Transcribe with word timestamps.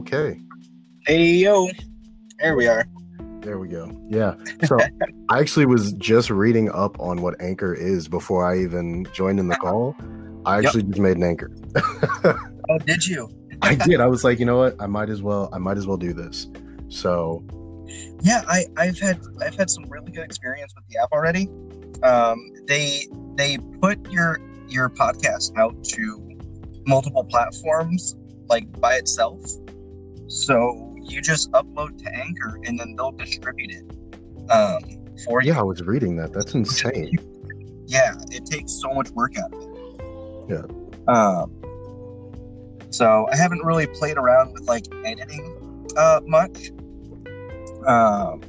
Okay. 0.00 0.40
Hey 1.04 1.26
yo, 1.26 1.68
there 2.38 2.56
we 2.56 2.66
are. 2.66 2.86
There 3.40 3.58
we 3.58 3.68
go. 3.68 3.94
Yeah. 4.08 4.34
So 4.64 4.78
I 5.28 5.40
actually 5.40 5.66
was 5.66 5.92
just 5.92 6.30
reading 6.30 6.70
up 6.70 6.98
on 6.98 7.20
what 7.20 7.38
Anchor 7.38 7.74
is 7.74 8.08
before 8.08 8.50
I 8.50 8.60
even 8.60 9.06
joined 9.12 9.38
in 9.38 9.48
the 9.48 9.56
call. 9.60 9.94
I 10.46 10.56
actually 10.56 10.84
yep. 10.84 10.90
just 10.92 11.00
made 11.00 11.18
an 11.18 11.24
anchor. 11.24 11.54
oh, 12.70 12.78
did 12.78 13.06
you? 13.06 13.28
I 13.60 13.74
did. 13.74 14.00
I 14.00 14.06
was 14.06 14.24
like, 14.24 14.38
you 14.38 14.46
know 14.46 14.56
what? 14.56 14.74
I 14.80 14.86
might 14.86 15.10
as 15.10 15.20
well. 15.20 15.50
I 15.52 15.58
might 15.58 15.76
as 15.76 15.86
well 15.86 15.98
do 15.98 16.14
this. 16.14 16.48
So. 16.88 17.44
Yeah, 18.22 18.42
I, 18.48 18.64
I've 18.78 18.98
had 18.98 19.20
I've 19.42 19.54
had 19.54 19.68
some 19.68 19.84
really 19.84 20.12
good 20.12 20.24
experience 20.24 20.72
with 20.74 20.86
the 20.88 20.96
app 20.96 21.12
already. 21.12 21.50
Um, 22.02 22.50
they 22.66 23.06
they 23.34 23.58
put 23.82 24.10
your 24.10 24.40
your 24.66 24.88
podcast 24.88 25.54
out 25.58 25.84
to 25.84 26.38
multiple 26.86 27.24
platforms 27.24 28.16
like 28.48 28.80
by 28.80 28.94
itself. 28.94 29.42
So 30.30 30.94
you 31.02 31.20
just 31.20 31.50
upload 31.50 31.98
to 32.04 32.14
Anchor 32.14 32.60
and 32.64 32.78
then 32.78 32.94
they'll 32.94 33.10
distribute 33.10 33.72
it 33.72 33.84
um, 34.48 34.78
for 35.24 35.42
you. 35.42 35.52
Yeah, 35.52 35.58
I 35.58 35.62
was 35.62 35.82
reading 35.82 36.14
that. 36.16 36.32
That's 36.32 36.54
insane. 36.54 37.18
yeah, 37.86 38.14
it 38.30 38.46
takes 38.46 38.80
so 38.80 38.92
much 38.94 39.10
work 39.10 39.36
out 39.36 39.52
of 39.52 39.60
it. 39.60 39.68
Yeah. 40.48 41.12
Um, 41.12 41.52
so 42.90 43.26
I 43.32 43.36
haven't 43.36 43.64
really 43.64 43.88
played 43.88 44.18
around 44.18 44.52
with 44.52 44.68
like 44.68 44.84
editing 45.04 45.88
uh, 45.96 46.20
much. 46.24 46.70
Um, 47.84 48.40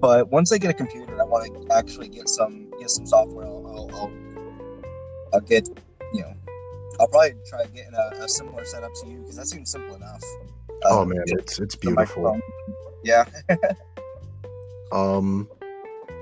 but 0.00 0.30
once 0.30 0.52
I 0.52 0.58
get 0.58 0.70
a 0.70 0.74
computer, 0.74 1.20
I 1.20 1.24
want 1.24 1.68
to 1.68 1.74
actually 1.74 2.06
get 2.08 2.28
some 2.28 2.70
get 2.78 2.90
some 2.90 3.04
software. 3.04 3.46
I'll, 3.46 3.66
I'll, 3.66 3.96
I'll, 3.96 4.12
I'll 5.32 5.40
get 5.40 5.68
you 6.12 6.20
know 6.20 6.34
I'll 7.00 7.08
probably 7.08 7.34
try 7.48 7.64
getting 7.66 7.94
a, 7.94 8.24
a 8.24 8.28
similar 8.28 8.64
setup 8.64 8.92
to 9.02 9.08
you 9.08 9.18
because 9.18 9.36
that 9.36 9.46
seems 9.46 9.70
simple 9.70 9.96
enough. 9.96 10.22
Oh 10.84 11.02
um, 11.02 11.08
man, 11.08 11.22
it's 11.26 11.58
it's 11.58 11.74
beautiful. 11.74 12.40
Yeah. 13.02 13.24
um, 14.92 15.48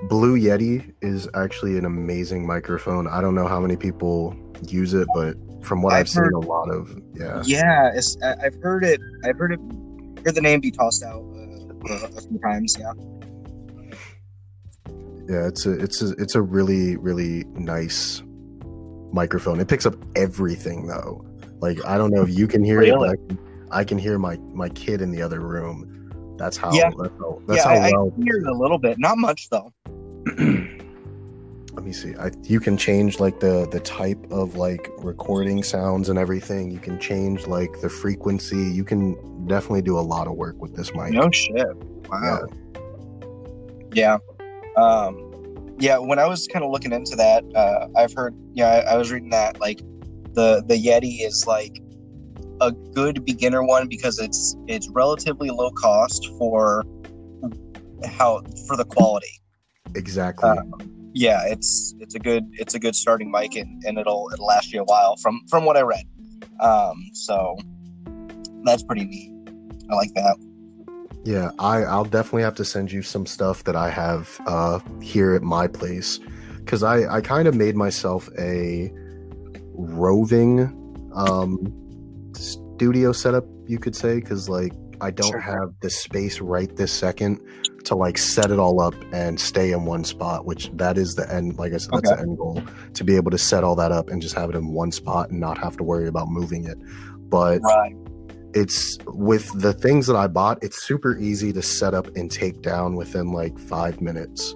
Blue 0.05 0.39
Yeti 0.39 0.93
is 1.01 1.29
actually 1.35 1.79
an 1.79 1.85
amazing 1.85 2.47
microphone. 2.47 3.07
I 3.07 3.21
don't 3.21 3.35
know 3.35 3.47
how 3.47 3.61
many 3.61 3.77
people 3.77 4.37
use 4.67 4.95
it, 4.95 5.07
but 5.15 5.37
from 5.63 5.83
what 5.83 5.93
I've, 5.93 6.07
I've 6.07 6.13
heard, 6.13 6.33
seen, 6.33 6.43
a 6.43 6.47
lot 6.47 6.69
of 6.71 7.01
yeah. 7.15 7.43
Yeah, 7.45 7.93
I've 8.43 8.61
heard 8.63 8.85
it. 8.85 9.01
I've 9.25 9.39
heard 9.39 9.53
it. 9.53 9.61
Heard 10.25 10.35
the 10.35 10.41
name 10.41 10.61
be 10.61 10.71
tossed 10.71 11.03
out 11.03 11.23
uh, 11.89 12.09
a 12.17 12.21
few 12.21 12.39
times. 12.39 12.77
Yeah. 12.79 12.93
Yeah, 15.29 15.47
it's 15.47 15.67
a 15.67 15.73
it's 15.73 16.03
a 16.03 16.11
it's 16.19 16.35
a 16.35 16.43
really 16.43 16.97
really 16.97 17.45
nice 17.55 18.23
microphone. 19.13 19.61
It 19.61 19.69
picks 19.69 19.87
up 19.87 19.95
everything 20.17 20.87
though. 20.87 21.25
Like 21.61 21.85
I 21.85 21.97
don't 21.97 22.11
know 22.11 22.23
if 22.23 22.31
you 22.31 22.47
can 22.47 22.65
hear 22.65 22.81
really? 22.81 22.91
it, 22.91 22.99
but 22.99 23.09
I 23.09 23.17
can, 23.17 23.39
I 23.71 23.85
can, 23.85 23.99
hear 23.99 24.19
my 24.19 24.37
my 24.53 24.69
kid 24.71 25.01
in 25.01 25.13
the 25.13 25.23
other 25.23 25.41
room. 25.41 26.35
That's 26.39 26.57
how. 26.57 26.73
Yeah, 26.73 26.91
that's 26.99 27.15
how, 27.19 27.43
that's 27.47 27.65
yeah, 27.65 27.69
how 27.69 27.87
I, 27.87 27.91
well. 27.93 28.13
I 28.19 28.25
hear 28.25 28.37
it 28.39 28.47
a 28.47 28.53
little 28.53 28.79
bit, 28.79 28.99
not 28.99 29.19
much 29.19 29.49
though. 29.49 29.73
Let 31.75 31.85
me 31.85 31.93
see. 31.93 32.15
I 32.17 32.31
you 32.43 32.61
can 32.61 32.77
change 32.77 33.19
like 33.19 33.41
the 33.41 33.67
the 33.71 33.81
type 33.81 34.19
of 34.31 34.57
like 34.57 34.91
recording 34.99 35.63
sounds 35.63 36.11
and 36.11 36.19
everything. 36.19 36.71
You 36.71 36.79
can 36.79 36.99
change 36.99 37.47
like 37.47 37.81
the 37.81 37.89
frequency. 37.89 38.59
You 38.59 38.85
can 38.85 39.47
definitely 39.47 39.83
do 39.83 39.99
a 39.99 40.01
lot 40.01 40.27
of 40.27 40.35
work 40.35 40.61
with 40.61 40.77
this 40.77 40.95
mic. 40.95 41.13
No 41.13 41.31
shit. 41.31 41.75
Wow. 42.09 42.47
Yeah. 43.95 44.19
yeah. 44.77 44.83
Um 44.83 45.32
yeah, 45.83 45.99
when 45.99 46.21
I 46.21 46.27
was 46.27 46.47
kind 46.47 46.65
of 46.65 46.71
looking 46.71 46.93
into 46.93 47.17
that, 47.17 47.43
uh, 47.57 47.89
I've 47.97 48.15
heard, 48.15 48.37
yeah, 48.53 48.69
I, 48.69 48.93
I 48.93 48.97
was 48.97 49.11
reading 49.11 49.31
that 49.31 49.59
like 49.59 49.79
the 50.33 50.63
the 50.69 50.81
Yeti 50.81 51.27
is 51.27 51.45
like 51.45 51.83
a 52.61 52.71
good 52.71 53.25
beginner 53.25 53.65
one 53.65 53.89
because 53.89 54.21
it's 54.21 54.57
it's 54.69 54.89
relatively 54.91 55.51
low 55.51 55.73
cost 55.73 56.25
for 56.39 56.85
how 58.05 58.43
for 58.69 58.77
the 58.77 58.85
quality. 58.85 59.41
Exactly. 59.97 60.51
Um, 60.51 61.11
yeah, 61.15 61.43
it's 61.47 61.97
it's 61.99 62.15
a 62.15 62.21
good 62.21 62.45
it's 62.53 62.75
a 62.75 62.79
good 62.79 62.95
starting 62.95 63.33
mic 63.33 63.57
and, 63.57 63.83
and 63.85 63.99
it'll 63.99 64.31
it'll 64.33 64.47
last 64.47 64.73
you 64.73 64.83
a 64.83 64.85
while 64.85 65.17
from 65.17 65.41
from 65.51 65.65
what 65.65 65.77
I 65.77 65.81
read. 65.81 66.05
Um, 66.61 67.11
so 67.13 67.59
that's 68.63 68.85
pretty 68.85 69.05
neat. 69.05 69.33
I 69.91 69.97
like 69.97 70.15
that. 70.15 70.37
Yeah, 71.25 71.51
I 71.59 71.85
I'll 71.85 72.05
definitely 72.05 72.43
have 72.43 72.57
to 72.57 72.65
send 72.65 72.91
you 72.91 73.03
some 73.03 73.27
stuff 73.27 73.65
that 73.65 73.77
I 73.77 73.91
have 73.91 74.41
uh, 74.47 74.81
here 75.01 75.35
at 75.35 75.43
my 75.43 75.69
place 75.69 76.19
because 76.59 76.83
I 76.83 77.17
I 77.17 77.21
kind 77.21 77.47
of 77.47 77.55
made 77.55 77.77
myself 77.77 78.29
a 78.39 78.93
roving 79.75 80.79
um, 81.15 82.33
studio 82.35 83.13
setup, 83.13 83.45
you 83.67 83.79
could 83.79 83.95
say, 83.95 84.17
because 84.17 84.49
like 84.49 84.73
I 85.01 85.13
don't 85.13 85.31
sure. 85.31 85.41
have 85.41 85.75
the 85.81 85.91
space 85.91 86.41
right 86.41 86.75
this 86.75 86.93
second 86.93 87.41
to 87.85 87.95
like 87.95 88.19
set 88.19 88.51
it 88.51 88.59
all 88.59 88.81
up 88.81 88.95
and 89.13 89.39
stay 89.39 89.71
in 89.71 89.85
one 89.85 90.05
spot, 90.05 90.45
which 90.45 90.71
that 90.75 90.99
is 90.99 91.15
the 91.15 91.33
end. 91.33 91.57
Like 91.57 91.73
I 91.73 91.77
said, 91.77 91.91
that's 91.93 92.11
okay. 92.11 92.17
the 92.17 92.23
end 92.23 92.39
goal 92.39 92.63
to 92.95 93.05
be 93.05 93.15
able 93.15 93.31
to 93.31 93.39
set 93.39 93.63
all 93.63 93.77
that 93.77 93.93
up 93.93 94.11
and 94.11 94.21
just 94.21 94.35
have 94.35 94.51
it 94.51 94.57
in 94.57 94.73
one 94.73 94.91
spot 94.91 95.31
and 95.31 95.39
not 95.39 95.57
have 95.59 95.77
to 95.77 95.85
worry 95.85 96.09
about 96.09 96.29
moving 96.29 96.65
it. 96.65 96.79
But 97.29 97.61
right 97.63 97.95
it's 98.55 98.99
with 99.07 99.51
the 99.61 99.73
things 99.73 100.07
that 100.07 100.17
I 100.17 100.27
bought, 100.27 100.63
it's 100.63 100.83
super 100.83 101.17
easy 101.19 101.53
to 101.53 101.63
set 101.63 101.95
up 101.95 102.15
and 102.17 102.31
take 102.31 102.63
down 102.63 102.97
within 102.97 103.33
like 103.33 103.59
five 103.59 104.01
minutes, 104.01 104.55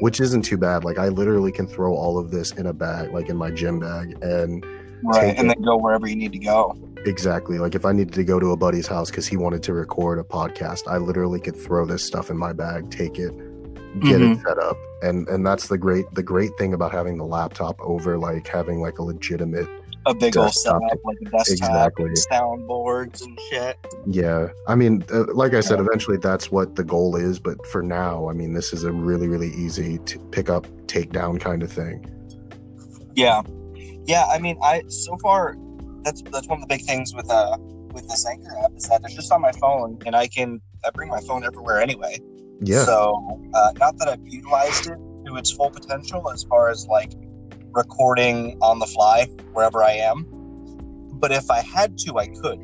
which 0.00 0.20
isn't 0.20 0.42
too 0.42 0.56
bad. 0.56 0.84
Like 0.84 0.98
I 0.98 1.08
literally 1.08 1.52
can 1.52 1.66
throw 1.66 1.94
all 1.94 2.18
of 2.18 2.30
this 2.30 2.52
in 2.52 2.66
a 2.66 2.72
bag, 2.72 3.12
like 3.12 3.28
in 3.28 3.36
my 3.36 3.50
gym 3.50 3.78
bag, 3.80 4.16
and 4.22 4.64
right, 5.04 5.36
and 5.36 5.50
it. 5.50 5.56
then 5.56 5.62
go 5.62 5.76
wherever 5.76 6.06
you 6.06 6.16
need 6.16 6.32
to 6.32 6.38
go. 6.38 6.76
Exactly. 7.04 7.58
Like 7.58 7.74
if 7.74 7.84
I 7.84 7.92
needed 7.92 8.14
to 8.14 8.24
go 8.24 8.40
to 8.40 8.52
a 8.52 8.56
buddy's 8.56 8.86
house 8.86 9.10
because 9.10 9.26
he 9.26 9.36
wanted 9.36 9.62
to 9.64 9.72
record 9.72 10.18
a 10.18 10.24
podcast, 10.24 10.88
I 10.88 10.98
literally 10.98 11.40
could 11.40 11.56
throw 11.56 11.86
this 11.86 12.04
stuff 12.04 12.30
in 12.30 12.36
my 12.36 12.52
bag, 12.52 12.90
take 12.90 13.18
it, 13.18 13.32
get 14.00 14.20
mm-hmm. 14.20 14.32
it 14.32 14.42
set 14.46 14.58
up, 14.58 14.76
and 15.02 15.28
and 15.28 15.46
that's 15.46 15.68
the 15.68 15.78
great 15.78 16.06
the 16.14 16.22
great 16.22 16.50
thing 16.58 16.74
about 16.74 16.92
having 16.92 17.18
the 17.18 17.26
laptop 17.26 17.80
over 17.80 18.18
like 18.18 18.46
having 18.48 18.80
like 18.80 18.98
a 18.98 19.02
legitimate 19.02 19.68
a 20.06 20.14
big 20.14 20.32
desktop. 20.32 20.74
old 20.74 20.82
setup, 20.90 21.04
like 21.04 21.16
a 21.20 21.30
desktop, 21.30 21.92
exactly. 21.98 22.10
soundboards 22.30 23.22
and 23.22 23.38
shit. 23.50 23.76
Yeah, 24.06 24.48
I 24.68 24.74
mean, 24.74 25.04
uh, 25.12 25.24
like 25.34 25.52
I 25.54 25.60
said, 25.60 25.78
yeah. 25.78 25.86
eventually 25.86 26.16
that's 26.16 26.50
what 26.50 26.76
the 26.76 26.84
goal 26.84 27.16
is. 27.16 27.38
But 27.38 27.64
for 27.66 27.82
now, 27.82 28.28
I 28.28 28.32
mean, 28.32 28.54
this 28.54 28.72
is 28.72 28.84
a 28.84 28.92
really, 28.92 29.28
really 29.28 29.50
easy 29.50 29.98
to 29.98 30.18
pick 30.30 30.48
up, 30.48 30.66
take 30.86 31.10
down 31.10 31.38
kind 31.38 31.62
of 31.62 31.70
thing. 31.70 32.04
Yeah, 33.14 33.42
yeah. 34.06 34.26
I 34.26 34.38
mean, 34.38 34.56
I 34.62 34.82
so 34.88 35.16
far 35.18 35.56
that's 36.02 36.22
that's 36.22 36.46
one 36.46 36.62
of 36.62 36.68
the 36.68 36.74
big 36.74 36.82
things 36.82 37.14
with 37.14 37.28
uh 37.30 37.56
with 37.92 38.08
this 38.08 38.26
Anchor 38.26 38.56
app 38.62 38.72
is 38.76 38.88
that 38.88 39.00
it's 39.04 39.14
just 39.14 39.32
on 39.32 39.40
my 39.40 39.52
phone, 39.52 39.98
and 40.06 40.14
I 40.14 40.28
can 40.28 40.60
I 40.84 40.90
bring 40.90 41.08
my 41.08 41.20
phone 41.20 41.44
everywhere 41.44 41.80
anyway. 41.80 42.20
Yeah. 42.60 42.84
So 42.84 43.40
uh, 43.54 43.72
not 43.78 43.98
that 43.98 44.08
I've 44.08 44.26
utilized 44.26 44.86
it 44.86 44.98
to 45.26 45.36
its 45.36 45.50
full 45.50 45.70
potential 45.70 46.30
as 46.30 46.44
far 46.44 46.70
as 46.70 46.86
like 46.86 47.12
recording 47.76 48.58
on 48.60 48.78
the 48.78 48.86
fly 48.86 49.26
wherever 49.52 49.82
I 49.82 49.92
am. 49.92 50.26
But 51.12 51.32
if 51.32 51.50
I 51.50 51.60
had 51.60 51.98
to, 51.98 52.18
I 52.18 52.26
could. 52.26 52.58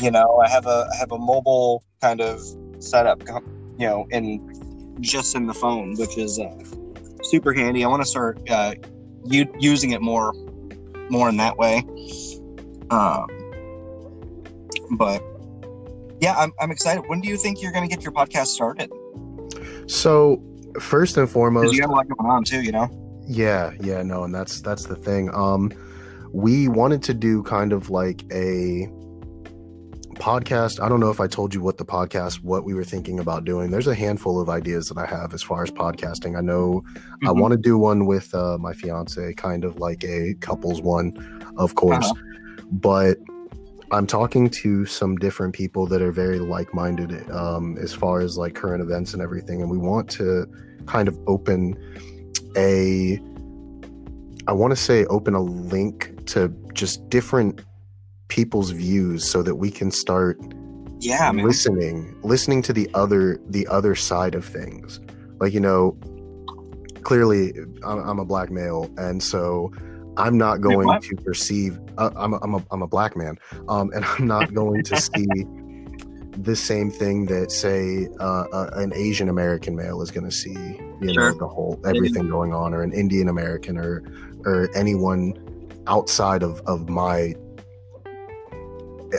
You 0.00 0.10
know, 0.10 0.42
I 0.44 0.48
have 0.48 0.66
a 0.66 0.88
I 0.92 0.96
have 0.96 1.12
a 1.12 1.18
mobile 1.18 1.84
kind 2.00 2.20
of 2.20 2.40
setup, 2.78 3.22
you 3.78 3.86
know, 3.86 4.06
in 4.10 4.96
just 5.00 5.34
in 5.34 5.46
the 5.46 5.54
phone, 5.54 5.94
which 5.96 6.18
is 6.18 6.38
uh, 6.38 6.50
super 7.22 7.52
handy. 7.52 7.84
I 7.84 7.88
want 7.88 8.02
to 8.02 8.08
start 8.08 8.38
uh, 8.50 8.74
u- 9.24 9.54
using 9.58 9.90
it 9.90 10.02
more, 10.02 10.32
more 11.10 11.28
in 11.28 11.36
that 11.36 11.56
way. 11.56 11.84
Um, 12.90 13.26
but 14.92 15.22
yeah, 16.20 16.34
I'm 16.36 16.52
I'm 16.60 16.70
excited. 16.70 17.04
When 17.06 17.20
do 17.20 17.28
you 17.28 17.36
think 17.36 17.62
you're 17.62 17.72
going 17.72 17.88
to 17.88 17.94
get 17.94 18.04
your 18.04 18.12
podcast 18.12 18.46
started? 18.46 18.90
So 19.86 20.42
first 20.80 21.16
and 21.16 21.30
foremost, 21.30 21.72
you 21.72 21.80
got 21.80 21.90
a 21.90 21.92
lot 21.92 22.08
going 22.08 22.30
on 22.30 22.44
too, 22.44 22.62
you 22.62 22.72
know. 22.72 22.88
Yeah, 23.28 23.72
yeah, 23.78 24.02
no, 24.02 24.24
and 24.24 24.34
that's 24.34 24.60
that's 24.62 24.86
the 24.86 24.96
thing. 24.96 25.32
Um 25.34 25.72
we 26.32 26.68
wanted 26.68 27.02
to 27.04 27.14
do 27.14 27.42
kind 27.42 27.72
of 27.72 27.90
like 27.90 28.22
a 28.32 28.88
podcast. 30.14 30.82
I 30.82 30.88
don't 30.88 31.00
know 31.00 31.10
if 31.10 31.20
I 31.20 31.26
told 31.26 31.54
you 31.54 31.60
what 31.62 31.78
the 31.78 31.84
podcast 31.84 32.42
what 32.42 32.64
we 32.64 32.74
were 32.74 32.84
thinking 32.84 33.20
about 33.20 33.44
doing. 33.44 33.70
There's 33.70 33.86
a 33.86 33.94
handful 33.94 34.40
of 34.40 34.48
ideas 34.48 34.88
that 34.88 34.98
I 34.98 35.06
have 35.06 35.32
as 35.32 35.42
far 35.42 35.62
as 35.62 35.70
podcasting. 35.70 36.36
I 36.36 36.40
know 36.40 36.82
mm-hmm. 36.84 37.28
I 37.28 37.32
want 37.32 37.52
to 37.52 37.58
do 37.58 37.78
one 37.78 38.06
with 38.06 38.34
uh, 38.34 38.58
my 38.58 38.72
fiance, 38.72 39.34
kind 39.34 39.64
of 39.64 39.78
like 39.78 40.04
a 40.04 40.34
couples 40.40 40.82
one, 40.82 41.16
of 41.56 41.74
course. 41.74 42.10
Uh-huh. 42.10 42.64
But 42.70 43.18
I'm 43.90 44.06
talking 44.06 44.50
to 44.50 44.84
some 44.84 45.16
different 45.16 45.54
people 45.54 45.86
that 45.86 46.02
are 46.02 46.12
very 46.12 46.38
like-minded 46.38 47.30
um, 47.30 47.78
as 47.78 47.94
far 47.94 48.20
as 48.20 48.36
like 48.36 48.54
current 48.54 48.82
events 48.82 49.14
and 49.14 49.22
everything, 49.22 49.62
and 49.62 49.70
we 49.70 49.78
want 49.78 50.10
to 50.10 50.46
kind 50.86 51.08
of 51.08 51.18
open 51.26 51.76
a 52.58 53.20
I 54.46 54.52
want 54.52 54.72
to 54.72 54.76
say 54.76 55.04
open 55.06 55.34
a 55.34 55.40
link 55.40 56.26
to 56.26 56.48
just 56.74 57.08
different 57.08 57.62
people's 58.28 58.70
views 58.70 59.28
so 59.28 59.42
that 59.42 59.54
we 59.54 59.70
can 59.70 59.90
start 59.90 60.38
yeah 61.00 61.30
listening 61.30 62.04
man. 62.04 62.20
listening 62.22 62.60
to 62.60 62.72
the 62.72 62.90
other 62.92 63.40
the 63.46 63.66
other 63.68 63.94
side 63.94 64.34
of 64.34 64.44
things 64.44 65.00
like 65.38 65.52
you 65.52 65.60
know 65.60 65.96
clearly 67.02 67.54
i'm 67.84 68.18
a 68.18 68.24
black 68.24 68.50
male 68.50 68.90
and 68.98 69.22
so 69.22 69.72
I'm 70.18 70.36
not 70.36 70.60
going 70.60 71.00
to 71.00 71.16
perceive. 71.16 71.78
Uh, 71.96 72.10
I'm 72.16 72.34
a, 72.34 72.38
I'm 72.42 72.54
a 72.54 72.64
I'm 72.72 72.82
a 72.82 72.88
black 72.88 73.16
man, 73.16 73.38
um, 73.68 73.92
and 73.94 74.04
I'm 74.18 74.26
not 74.26 74.52
going 74.52 74.82
to 74.82 75.00
see 75.00 75.46
the 76.36 76.56
same 76.56 76.90
thing 76.90 77.26
that 77.26 77.50
say 77.50 78.08
uh, 78.20 78.44
uh, 78.52 78.70
an 78.74 78.92
Asian 78.94 79.28
American 79.28 79.76
male 79.76 80.02
is 80.02 80.10
going 80.10 80.28
to 80.28 80.32
see. 80.32 80.56
You 81.00 81.12
Sure. 81.14 81.32
know, 81.32 81.38
the 81.38 81.48
whole 81.48 81.80
everything 81.86 82.28
going 82.28 82.52
on, 82.52 82.74
or 82.74 82.82
an 82.82 82.92
Indian 82.92 83.28
American, 83.28 83.76
or 83.78 84.02
or 84.44 84.68
anyone 84.74 85.34
outside 85.86 86.42
of 86.42 86.60
of 86.66 86.88
my 86.88 87.34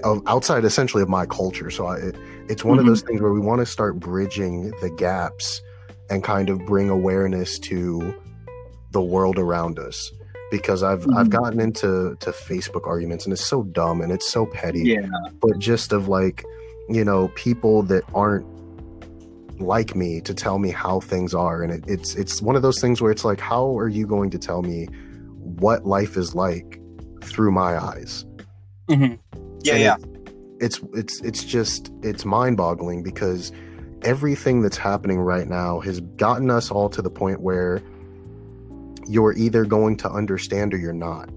of, 0.03 0.21
outside 0.27 0.65
essentially 0.65 1.01
of 1.03 1.09
my 1.09 1.25
culture. 1.25 1.69
So 1.71 1.87
I, 1.87 1.95
it, 1.97 2.15
it's 2.47 2.63
one 2.63 2.77
of 2.79 2.85
Mhm. 2.85 2.89
those 2.89 3.01
things 3.01 3.21
where 3.21 3.31
we 3.33 3.39
want 3.39 3.59
to 3.59 3.65
start 3.65 3.99
bridging 3.99 4.71
the 4.81 4.89
gaps 4.97 5.61
and 6.09 6.23
kind 6.23 6.49
of 6.49 6.59
bring 6.65 6.89
awareness 6.89 7.57
to 7.59 8.13
the 8.91 9.01
world 9.01 9.37
around 9.37 9.77
us 9.79 10.11
because 10.51 10.81
I've 10.83 11.05
I've 11.15 11.27
Mhm. 11.27 11.41
gotten 11.41 11.59
into 11.59 12.15
to 12.19 12.31
Facebook 12.31 12.87
arguments 12.87 13.25
and 13.25 13.33
it's 13.33 13.45
so 13.45 13.63
dumb 13.63 14.01
and 14.01 14.11
it's 14.11 14.27
so 14.27 14.45
petty 14.47 14.79
Yeah. 14.81 15.07
but 15.41 15.59
just 15.59 15.91
of 15.93 16.07
like 16.07 16.43
you 16.89 17.05
know 17.05 17.27
people 17.35 17.83
that 17.83 18.03
aren't 18.15 18.45
like 19.59 19.95
me 19.95 20.21
to 20.21 20.33
tell 20.33 20.59
me 20.59 20.69
how 20.69 20.99
things 20.99 21.33
are 21.33 21.61
and 21.63 21.71
it, 21.71 21.83
it's 21.87 22.15
it's 22.15 22.41
one 22.41 22.55
of 22.55 22.61
those 22.61 22.79
things 22.79 23.01
where 23.01 23.11
it's 23.11 23.25
like 23.25 23.39
how 23.39 23.77
are 23.77 23.89
you 23.89 24.07
going 24.07 24.29
to 24.29 24.37
tell 24.37 24.61
me 24.61 24.85
what 25.39 25.85
life 25.85 26.15
is 26.17 26.33
like 26.33 26.79
through 27.23 27.51
my 27.51 27.77
eyes? 27.77 28.25
Hmm 28.87 29.15
Yeah, 29.63 29.73
And 29.73 29.81
yeah. 29.81 29.97
it's 30.59 30.79
it's 30.93 31.21
it's 31.21 31.43
just 31.43 31.91
it's 32.01 32.25
mind-boggling 32.25 33.03
because 33.03 33.51
everything 34.03 34.61
that's 34.61 34.77
happening 34.77 35.19
right 35.19 35.47
now 35.47 35.79
has 35.81 35.99
gotten 35.99 36.49
us 36.49 36.71
all 36.71 36.89
to 36.89 37.01
the 37.01 37.09
point 37.09 37.41
where 37.41 37.81
you're 39.07 39.33
either 39.33 39.65
going 39.65 39.97
to 39.97 40.09
understand 40.09 40.73
or 40.73 40.77
you're 40.77 40.93
not. 40.93 41.29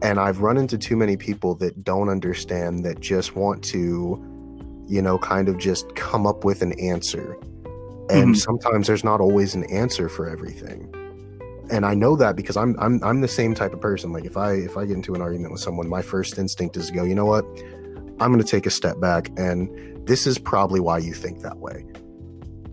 And 0.00 0.18
i've 0.18 0.40
run 0.40 0.56
into 0.56 0.78
too 0.78 0.96
many 0.96 1.16
people 1.16 1.54
that 1.56 1.84
don't 1.84 2.08
understand 2.08 2.84
that 2.84 3.00
just 3.00 3.36
want 3.36 3.62
to 3.64 4.31
you 4.88 5.00
know 5.02 5.18
kind 5.18 5.48
of 5.48 5.58
just 5.58 5.94
come 5.94 6.26
up 6.26 6.44
with 6.44 6.62
an 6.62 6.72
answer. 6.78 7.36
And 8.10 8.34
Mhm. 8.34 8.36
sometimes 8.36 8.86
there's 8.88 9.04
not 9.04 9.20
always 9.20 9.54
an 9.54 9.64
answer 9.64 10.08
for 10.08 10.28
everything. 10.28 10.88
And 11.70 11.86
i 11.86 11.94
know 11.94 12.16
that 12.16 12.36
because 12.36 12.56
i'm 12.56 12.76
i'm 12.78 13.02
i'm 13.02 13.20
the 13.20 13.28
same 13.28 13.54
type 13.54 13.72
of 13.72 13.80
person. 13.80 14.12
Like 14.12 14.24
if 14.24 14.36
i 14.36 14.52
if 14.52 14.76
i 14.76 14.84
get 14.84 14.96
into 14.96 15.14
an 15.14 15.22
argument 15.22 15.52
with 15.52 15.60
someone 15.62 15.88
my 15.88 16.02
first 16.02 16.38
instinct 16.38 16.76
is 16.76 16.88
to 16.88 16.92
go 16.92 17.04
you 17.04 17.14
know 17.14 17.24
what? 17.26 17.44
I'm 18.20 18.30
going 18.32 18.42
to 18.44 18.48
take 18.56 18.66
a 18.66 18.70
step 18.70 19.00
back 19.00 19.30
and 19.38 19.68
this 20.06 20.26
is 20.26 20.38
probably 20.38 20.80
why 20.80 20.98
you 20.98 21.14
think 21.14 21.40
that 21.42 21.58
way. 21.58 21.84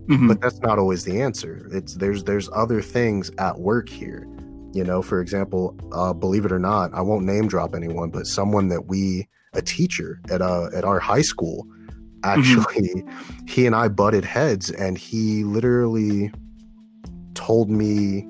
Mhm. 0.08 0.26
but 0.28 0.40
that's 0.40 0.60
not 0.60 0.78
always 0.78 1.04
the 1.04 1.22
answer. 1.22 1.68
It's 1.72 1.94
there's 1.94 2.24
there's 2.24 2.48
other 2.52 2.82
things 2.82 3.30
at 3.38 3.58
work 3.60 3.88
here. 3.88 4.26
You 4.72 4.84
know 4.84 5.00
for 5.02 5.20
example 5.20 5.74
uh, 5.92 6.12
believe 6.12 6.44
it 6.44 6.52
or 6.52 6.58
not 6.60 6.92
i 6.94 7.00
won't 7.00 7.24
name 7.24 7.48
drop 7.48 7.74
anyone 7.74 8.10
but 8.10 8.24
someone 8.26 8.68
that 8.68 8.86
we 8.86 9.26
a 9.52 9.60
teacher 9.62 10.20
at 10.30 10.40
uh 10.42 10.68
at 10.72 10.84
our 10.84 11.00
high 11.00 11.22
school 11.22 11.66
actually 12.24 13.04
he 13.46 13.66
and 13.66 13.74
i 13.74 13.88
butted 13.88 14.24
heads 14.24 14.70
and 14.70 14.98
he 14.98 15.44
literally 15.44 16.30
told 17.34 17.70
me 17.70 18.26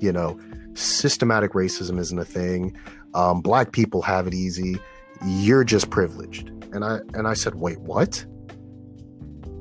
you 0.00 0.12
know 0.12 0.38
systematic 0.74 1.52
racism 1.52 1.98
isn't 2.00 2.18
a 2.18 2.24
thing. 2.24 2.76
Um, 3.14 3.40
black 3.40 3.70
people 3.70 4.02
have 4.02 4.26
it 4.26 4.34
easy. 4.34 4.76
You're 5.24 5.62
just 5.62 5.88
privileged. 5.90 6.48
And 6.72 6.84
i 6.84 6.98
and 7.14 7.28
i 7.28 7.34
said 7.34 7.54
wait 7.54 7.78
what? 7.80 8.24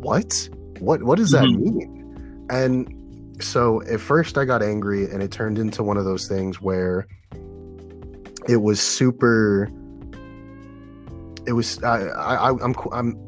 What? 0.02 0.50
What 0.80 1.04
what 1.04 1.18
does 1.18 1.32
that 1.32 1.44
Mhm. 1.46 1.60
mean? 1.60 2.48
And 2.50 3.36
so 3.42 3.82
at 3.84 4.00
first 4.00 4.38
i 4.38 4.46
got 4.46 4.62
angry 4.64 5.06
and 5.06 5.22
it 5.24 5.32
turned 5.32 5.58
into 5.60 5.84
one 5.84 5.98
of 5.98 6.06
those 6.06 6.28
things 6.28 6.62
where 6.62 7.08
it 8.48 8.58
was 8.58 8.80
super 8.80 9.70
it 11.48 11.54
was 11.54 11.82
i 11.84 12.06
i 12.08 12.50
i'm 12.50 12.76
i'm 12.92 13.23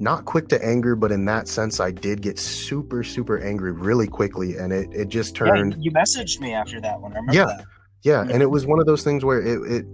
not 0.00 0.24
quick 0.24 0.48
to 0.48 0.62
anger 0.64 0.96
but 0.96 1.12
in 1.12 1.24
that 1.24 1.46
sense 1.48 1.78
i 1.80 1.90
did 1.90 2.20
get 2.20 2.38
super 2.38 3.02
super 3.04 3.38
angry 3.38 3.72
really 3.72 4.06
quickly 4.08 4.56
and 4.56 4.72
it 4.72 4.88
it 4.92 5.08
just 5.08 5.38
Yeah, 5.38 5.46
turned 5.46 5.76
you 5.78 5.90
messaged 5.92 6.40
me 6.40 6.52
after 6.52 6.80
that 6.80 7.00
one. 7.00 7.12
I 7.12 7.16
remember 7.16 7.32
Yeah. 7.34 7.44
that. 7.46 7.64
yeah, 8.02 8.20
and 8.22 8.30
it 8.30 8.34
mm-hmm. 8.40 8.50
was 8.50 8.66
one 8.66 8.80
of 8.80 8.86
those 8.86 9.04
things 9.04 9.24
where 9.24 9.40
it 9.40 9.60
it 9.70 9.86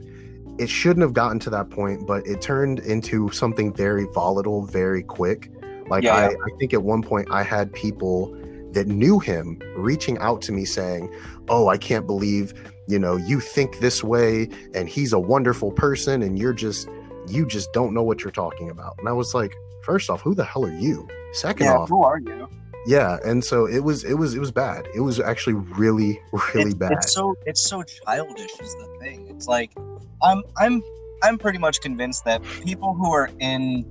it 0.59 0.69
shouldn't 0.69 1.03
have 1.03 1.15
gotten 1.15 1.39
to 1.41 1.51
that 1.51 1.71
point, 1.71 2.07
but 2.07 2.27
it 2.27 2.41
turned 2.43 2.81
into 2.81 3.31
something 3.31 3.73
very 3.73 4.05
volatile 4.15 4.63
very 4.67 5.03
quick. 5.03 5.51
Like 5.89 6.03
Yeah, 6.05 6.15
I, 6.15 6.31
yeah. 6.31 6.37
I 6.37 6.59
think 6.59 6.75
at 6.75 6.83
one 6.83 7.03
point 7.03 7.29
I 7.31 7.43
had 7.43 7.73
people 7.73 8.37
that 8.73 8.87
knew 8.87 9.19
him 9.19 9.59
reaching 9.77 10.19
out 10.19 10.41
to 10.43 10.53
me 10.53 10.65
saying, 10.65 11.13
"Oh, 11.49 11.69
I 11.69 11.77
can't 11.79 12.07
believe, 12.07 12.53
you 12.89 12.99
know, 12.99 13.17
you 13.17 13.41
think 13.41 13.81
this 13.81 14.03
way 14.05 14.49
and 14.75 14.89
he's 14.89 15.13
a 15.13 15.19
wonderful 15.19 15.73
person 15.73 16.23
and 16.23 16.39
you're 16.39 16.53
just 16.55 16.89
you 17.29 17.47
just 17.47 17.73
don't 17.73 17.93
know 17.95 18.03
what 18.03 18.23
you're 18.23 18.31
talking 18.33 18.71
about." 18.71 18.95
And 18.99 19.09
I 19.09 19.13
was 19.13 19.35
like, 19.35 19.55
first 19.91 20.09
off, 20.09 20.21
who 20.23 20.37
the 20.37 20.45
hell 20.45 20.65
are 20.65 20.79
you? 20.79 21.09
Second 21.33 21.67
Yeah, 21.67 21.79
off, 21.79 21.89
who 21.89 22.05
are 22.05 22.21
you? 22.21 22.49
yeah, 22.87 23.19
and 23.25 23.45
so 23.45 23.67
it 23.67 23.81
was 23.81 24.05
it 24.05 24.15
was 24.15 24.35
it 24.35 24.39
was 24.39 24.53
bad. 24.53 24.87
It 24.95 25.01
was 25.01 25.19
actually 25.19 25.55
really 25.55 26.21
really 26.55 26.75
bad. 26.75 26.93
It's 26.93 27.13
so 27.13 27.35
it's 27.45 27.63
so 27.69 27.83
childish 27.83 28.53
is 28.61 28.73
the 28.77 28.89
thing. 29.01 29.27
It's 29.29 29.49
like 29.49 29.73
I'm 30.23 30.43
I'm 30.59 30.81
I'm 31.25 31.39
pretty 31.39 31.59
much 31.59 31.81
convinced 31.81 32.25
that 32.25 32.41
people 32.63 32.95
who 32.95 33.13
are 33.13 33.29
in 33.41 33.85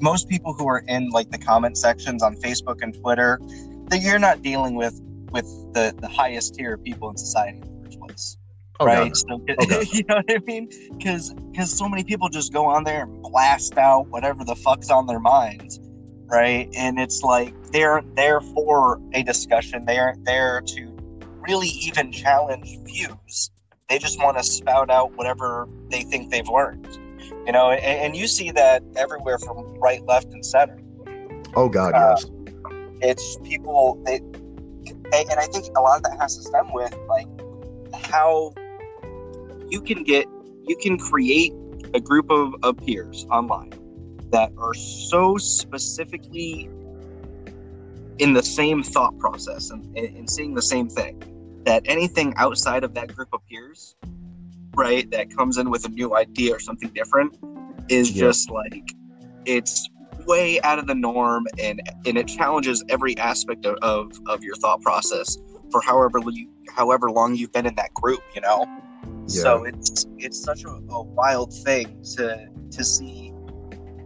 most 0.00 0.28
people 0.28 0.54
who 0.54 0.68
are 0.68 0.84
in 0.86 1.10
like 1.10 1.30
the 1.30 1.38
comment 1.38 1.76
sections 1.76 2.22
on 2.22 2.36
Facebook 2.36 2.80
and 2.80 2.94
Twitter, 2.94 3.40
that 3.88 4.00
you're 4.00 4.20
not 4.20 4.40
dealing 4.42 4.76
with 4.76 5.00
with 5.32 5.46
the 5.74 5.94
the 5.98 6.08
highest 6.08 6.54
tier 6.54 6.74
of 6.74 6.84
people 6.84 7.10
in 7.10 7.16
society 7.16 7.60
Oh, 8.80 8.86
right? 8.86 9.14
So, 9.16 9.38
God. 9.38 9.86
you 9.92 10.02
know 10.08 10.16
what 10.16 10.30
I 10.30 10.38
mean? 10.46 10.68
Because 10.96 11.32
because 11.52 11.76
so 11.76 11.88
many 11.88 12.04
people 12.04 12.28
just 12.28 12.52
go 12.52 12.66
on 12.66 12.84
there 12.84 13.04
and 13.04 13.22
blast 13.22 13.78
out 13.78 14.08
whatever 14.08 14.44
the 14.44 14.56
fuck's 14.56 14.90
on 14.90 15.06
their 15.06 15.20
minds, 15.20 15.80
right? 16.26 16.68
And 16.76 16.98
it's 16.98 17.22
like 17.22 17.54
they're 17.70 18.02
there 18.16 18.40
for 18.40 19.00
a 19.12 19.22
discussion. 19.22 19.84
They 19.86 19.98
aren't 19.98 20.24
there 20.24 20.60
to 20.60 20.96
really 21.48 21.68
even 21.68 22.10
challenge 22.10 22.78
views. 22.84 23.50
They 23.88 23.98
just 23.98 24.18
want 24.18 24.38
to 24.38 24.42
spout 24.42 24.90
out 24.90 25.12
whatever 25.16 25.68
they 25.90 26.02
think 26.02 26.30
they've 26.30 26.48
learned. 26.48 26.88
You 27.46 27.52
know, 27.52 27.70
and, 27.70 27.82
and 27.82 28.16
you 28.16 28.26
see 28.26 28.50
that 28.52 28.82
everywhere 28.96 29.38
from 29.38 29.58
right, 29.78 30.04
left, 30.06 30.32
and 30.32 30.44
center 30.44 30.78
Oh 31.56 31.68
God, 31.68 31.94
Uh, 31.94 32.16
yes. 32.16 32.26
it's 33.00 33.36
people 33.44 34.00
they 34.04 34.16
and 34.16 35.30
and 35.30 35.38
i 35.38 35.46
think 35.46 35.66
a 35.76 35.80
lot 35.80 35.98
of 35.98 36.02
that 36.04 36.18
has 36.18 36.36
to 36.36 36.42
stem 36.42 36.72
with 36.72 36.96
like 37.08 37.26
how 37.94 38.52
you 39.74 39.80
can 39.80 40.04
get 40.04 40.24
you 40.68 40.76
can 40.76 40.96
create 40.96 41.52
a 41.94 42.00
group 42.00 42.30
of, 42.30 42.54
of 42.62 42.76
peers 42.78 43.26
online 43.30 43.72
that 44.30 44.52
are 44.56 44.72
so 44.72 45.36
specifically 45.36 46.70
in 48.18 48.32
the 48.32 48.42
same 48.42 48.82
thought 48.82 49.18
process 49.18 49.70
and, 49.70 49.84
and, 49.98 50.30
seeing 50.30 50.54
the 50.54 50.62
same 50.62 50.88
thing 50.88 51.20
that 51.64 51.82
anything 51.86 52.32
outside 52.36 52.84
of 52.84 52.94
that 52.94 53.14
group 53.14 53.28
of 53.32 53.40
peers 53.48 53.96
right 54.76 55.10
that 55.10 55.36
comes 55.36 55.58
in 55.58 55.70
with 55.70 55.84
a 55.84 55.88
new 55.88 56.16
idea 56.16 56.54
or 56.54 56.60
something 56.60 56.90
different 56.90 57.36
is 57.88 58.12
Yeah. 58.12 58.26
just 58.26 58.50
like 58.50 58.88
it's 59.44 59.88
way 60.24 60.60
out 60.62 60.78
of 60.78 60.86
the 60.86 60.94
norm 60.94 61.46
and 61.60 61.82
and 62.06 62.16
it 62.16 62.28
challenges 62.28 62.84
every 62.88 63.18
aspect 63.18 63.66
of, 63.66 63.76
of, 63.82 64.12
of 64.28 64.44
your 64.44 64.54
thought 64.56 64.80
process 64.82 65.36
for 65.72 65.80
however 65.82 66.20
you, 66.30 66.48
however 66.76 67.10
long 67.10 67.34
you've 67.34 67.52
been 67.52 67.66
in 67.66 67.74
that 67.74 67.92
group 67.92 68.20
you 68.36 68.40
know 68.40 68.64
so 69.26 69.64
it's 69.64 70.06
it's 70.18 70.42
such 70.42 70.64
a, 70.64 70.68
a 70.68 71.02
wild 71.02 71.52
thing 71.64 72.02
to 72.16 72.48
to 72.70 72.84
see 72.84 73.32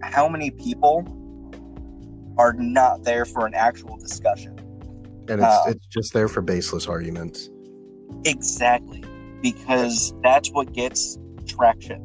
how 0.02 0.28
many 0.28 0.50
people 0.50 1.04
are 2.38 2.52
not 2.52 3.02
there 3.02 3.24
for 3.24 3.46
an 3.46 3.54
actual 3.54 3.96
discussion. 3.96 4.56
And 5.28 5.40
it's 5.40 5.42
uh, 5.42 5.64
it's 5.68 5.86
just 5.86 6.12
there 6.12 6.28
for 6.28 6.40
baseless 6.40 6.86
arguments. 6.86 7.50
exactly 8.24 9.04
because 9.42 10.12
that's 10.22 10.50
what 10.50 10.72
gets 10.72 11.18
traction 11.46 12.02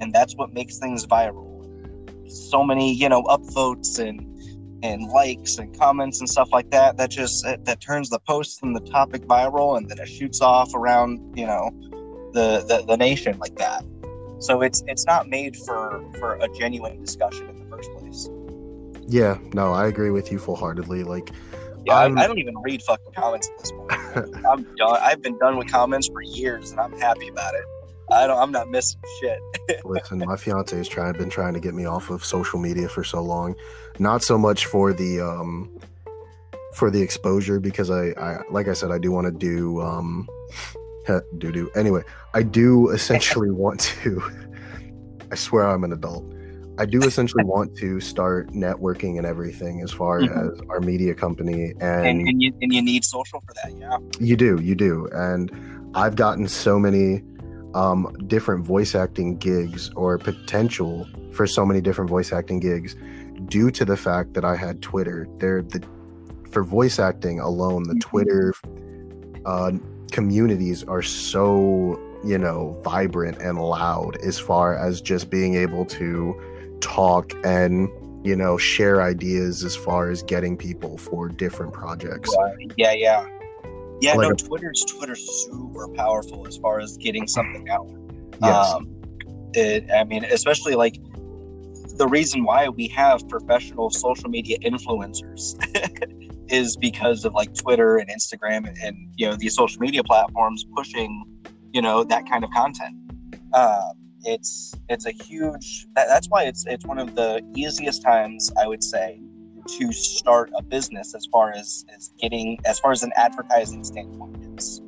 and 0.00 0.12
that's 0.12 0.34
what 0.34 0.52
makes 0.52 0.78
things 0.78 1.06
viral. 1.06 1.48
So 2.30 2.62
many 2.62 2.92
you 2.94 3.08
know 3.08 3.22
upvotes 3.24 3.98
and 3.98 4.26
and 4.82 5.02
likes 5.08 5.58
and 5.58 5.78
comments 5.78 6.20
and 6.20 6.28
stuff 6.28 6.48
like 6.52 6.70
that 6.70 6.96
that 6.96 7.10
just 7.10 7.44
that, 7.44 7.64
that 7.64 7.80
turns 7.80 8.08
the 8.08 8.18
post 8.20 8.62
and 8.62 8.74
the 8.74 8.80
topic 8.80 9.22
viral 9.22 9.76
and 9.76 9.88
then 9.90 9.98
it 9.98 10.08
shoots 10.08 10.40
off 10.40 10.74
around 10.74 11.20
you 11.36 11.46
know 11.46 11.70
the, 12.32 12.64
the 12.68 12.84
the 12.86 12.96
nation 12.96 13.38
like 13.38 13.56
that 13.56 13.84
so 14.38 14.62
it's 14.62 14.82
it's 14.86 15.06
not 15.06 15.28
made 15.28 15.56
for 15.56 16.02
for 16.18 16.34
a 16.36 16.48
genuine 16.48 17.00
discussion 17.00 17.48
in 17.48 17.58
the 17.58 17.76
first 17.76 17.90
place 17.92 18.28
Yeah, 19.06 19.38
no, 19.54 19.72
I 19.72 19.86
agree 19.88 20.10
with 20.10 20.30
you 20.30 20.38
full 20.38 20.56
heartedly. 20.56 21.02
Like, 21.02 21.30
yeah 21.84 21.96
I, 21.96 22.26
don't 22.26 22.38
even 22.38 22.54
read 22.62 22.82
fucking 22.82 23.12
comments 23.16 23.48
at 23.48 23.58
this 23.58 23.72
point 23.72 23.92
i'm 24.50 24.62
done 24.76 24.98
i've 25.00 25.22
been 25.22 25.38
done 25.38 25.56
with 25.56 25.70
comments 25.72 26.08
for 26.08 26.22
years 26.22 26.72
and 26.72 26.80
i'm 26.80 26.92
happy 27.00 27.28
about 27.28 27.54
it 27.54 27.64
i 28.10 28.26
don't 28.26 28.38
i'm 28.38 28.52
not 28.52 28.68
missing 28.68 29.00
shit 29.18 29.40
listen, 29.84 30.18
my 30.18 30.36
fiance 30.36 30.76
has 30.76 30.88
trying 30.88 31.12
been 31.14 31.30
trying 31.30 31.54
to 31.54 31.60
get 31.60 31.74
me 31.74 31.84
off 31.84 32.10
of 32.10 32.24
social 32.24 32.58
media 32.58 32.88
for 32.88 33.04
so 33.04 33.20
long. 33.20 33.54
Not 33.98 34.22
so 34.22 34.38
much 34.38 34.66
for 34.66 34.92
the 34.92 35.20
um 35.20 35.70
for 36.74 36.90
the 36.90 37.00
exposure 37.00 37.60
because 37.60 37.90
I, 37.90 38.10
I 38.10 38.42
like 38.50 38.68
I 38.68 38.72
said 38.72 38.90
I 38.90 38.98
do 38.98 39.10
want 39.10 39.26
to 39.26 39.32
do 39.32 39.80
um 39.80 40.28
doo 41.38 41.52
doo. 41.52 41.70
Anyway, 41.74 42.02
I 42.34 42.42
do 42.42 42.90
essentially 42.90 43.50
want 43.64 43.80
to. 43.80 44.22
I 45.32 45.34
swear 45.34 45.68
I'm 45.68 45.84
an 45.84 45.92
adult. 45.92 46.24
I 46.78 46.86
do 46.86 47.00
essentially 47.02 47.44
want 47.56 47.76
to 47.78 48.00
start 48.00 48.48
networking 48.50 49.18
and 49.18 49.26
everything 49.26 49.80
as 49.82 49.92
far 49.92 50.20
Mhm. 50.20 50.52
as 50.54 50.60
our 50.70 50.80
media 50.80 51.14
company 51.14 51.72
and, 51.80 52.06
and, 52.06 52.28
and 52.28 52.42
you 52.42 52.52
and 52.62 52.72
you 52.72 52.82
need 52.82 53.04
social 53.04 53.40
for 53.46 53.52
that. 53.62 53.76
Yeah. 53.78 53.98
you 54.18 54.36
do 54.36 54.58
you 54.62 54.74
do 54.74 55.08
and 55.12 55.50
I've 55.94 56.16
gotten 56.16 56.48
so 56.48 56.78
many 56.78 57.22
um, 57.74 58.12
different 58.26 58.66
voice 58.66 58.94
acting 58.94 59.36
gigs 59.38 59.90
or 59.94 60.18
potential 60.18 61.06
for 61.32 61.46
so 61.46 61.64
many 61.64 61.80
different 61.80 62.10
voice 62.10 62.32
acting 62.32 62.58
gigs 62.60 62.96
due 63.46 63.70
to 63.72 63.84
the 63.84 63.96
fact 63.96 64.34
that 64.34 64.44
I 64.44 64.56
had 64.56 64.82
Twitter. 64.82 65.28
There 65.38 65.62
the 65.62 65.80
for 66.50 66.64
voice 66.64 66.98
acting 66.98 67.38
alone, 67.38 67.84
the 67.84 67.94
Mhm. 67.94 68.00
Twitter 68.00 68.54
uh, 69.46 69.72
communities 70.10 70.84
are 70.84 71.02
so 71.02 71.98
you 72.24 72.38
know 72.38 72.78
vibrant 72.84 73.38
and 73.38 73.58
loud 73.58 74.16
as 74.18 74.38
far 74.38 74.76
as 74.76 75.00
just 75.00 75.30
being 75.30 75.54
able 75.54 75.84
to 75.86 76.38
talk 76.80 77.32
and 77.44 77.88
you 78.24 78.36
know 78.36 78.58
share 78.58 79.02
ideas 79.02 79.64
as 79.64 79.74
far 79.74 80.10
as 80.10 80.22
getting 80.22 80.56
people 80.56 80.98
for 80.98 81.28
different 81.28 81.72
projects. 81.72 82.34
Yeah. 82.76 82.92
Yeah. 82.92 83.26
Yeah. 84.00 84.14
Like 84.14 84.28
no, 84.28 84.34
Twitter's 84.34 84.84
Twitter's 84.86 85.26
super 85.46 85.88
powerful 85.88 86.46
as 86.46 86.56
far 86.56 86.80
as 86.80 86.96
getting 86.96 87.26
something 87.26 87.68
out. 87.68 87.88
yes 88.42 88.72
Um, 88.74 88.96
it, 89.54 89.90
I 89.90 90.04
mean, 90.04 90.24
especially 90.24 90.74
like 90.74 90.96
the 91.96 92.06
reason 92.06 92.44
why 92.44 92.68
we 92.68 92.88
have 92.88 93.26
professional 93.28 93.90
social 93.90 94.28
media 94.30 94.58
influencers 94.60 95.54
is 96.50 96.76
because 96.76 97.24
of 97.24 97.32
like 97.34 97.54
Twitter 97.54 97.96
and 97.96 98.08
Instagram 98.10 98.66
and, 98.66 98.76
and 98.78 99.12
you 99.16 99.26
know 99.26 99.36
these 99.36 99.54
social 99.54 99.80
media 99.80 100.02
platforms 100.02 100.64
pushing 100.76 101.24
you 101.72 101.82
know 101.82 102.04
that 102.04 102.28
kind 102.28 102.44
of 102.44 102.50
content. 102.50 102.96
Um, 103.54 103.92
it's 104.22 104.74
it's 104.88 105.06
a 105.06 105.12
huge. 105.12 105.86
That, 105.94 106.08
that's 106.08 106.28
why 106.28 106.44
it's 106.44 106.64
it's 106.66 106.84
one 106.86 106.98
of 106.98 107.14
the 107.14 107.42
easiest 107.54 108.02
times 108.02 108.52
I 108.60 108.66
would 108.66 108.82
say 108.82 109.20
to 109.66 109.92
start 109.92 110.50
a 110.56 110.62
business 110.62 111.14
as 111.14 111.26
far 111.30 111.52
as 111.52 111.84
as 111.94 112.10
getting 112.20 112.58
as 112.64 112.78
far 112.78 112.92
as 112.92 113.02
an 113.02 113.12
advertising 113.16 113.84
standpoint 113.84 114.58
is 114.58 114.80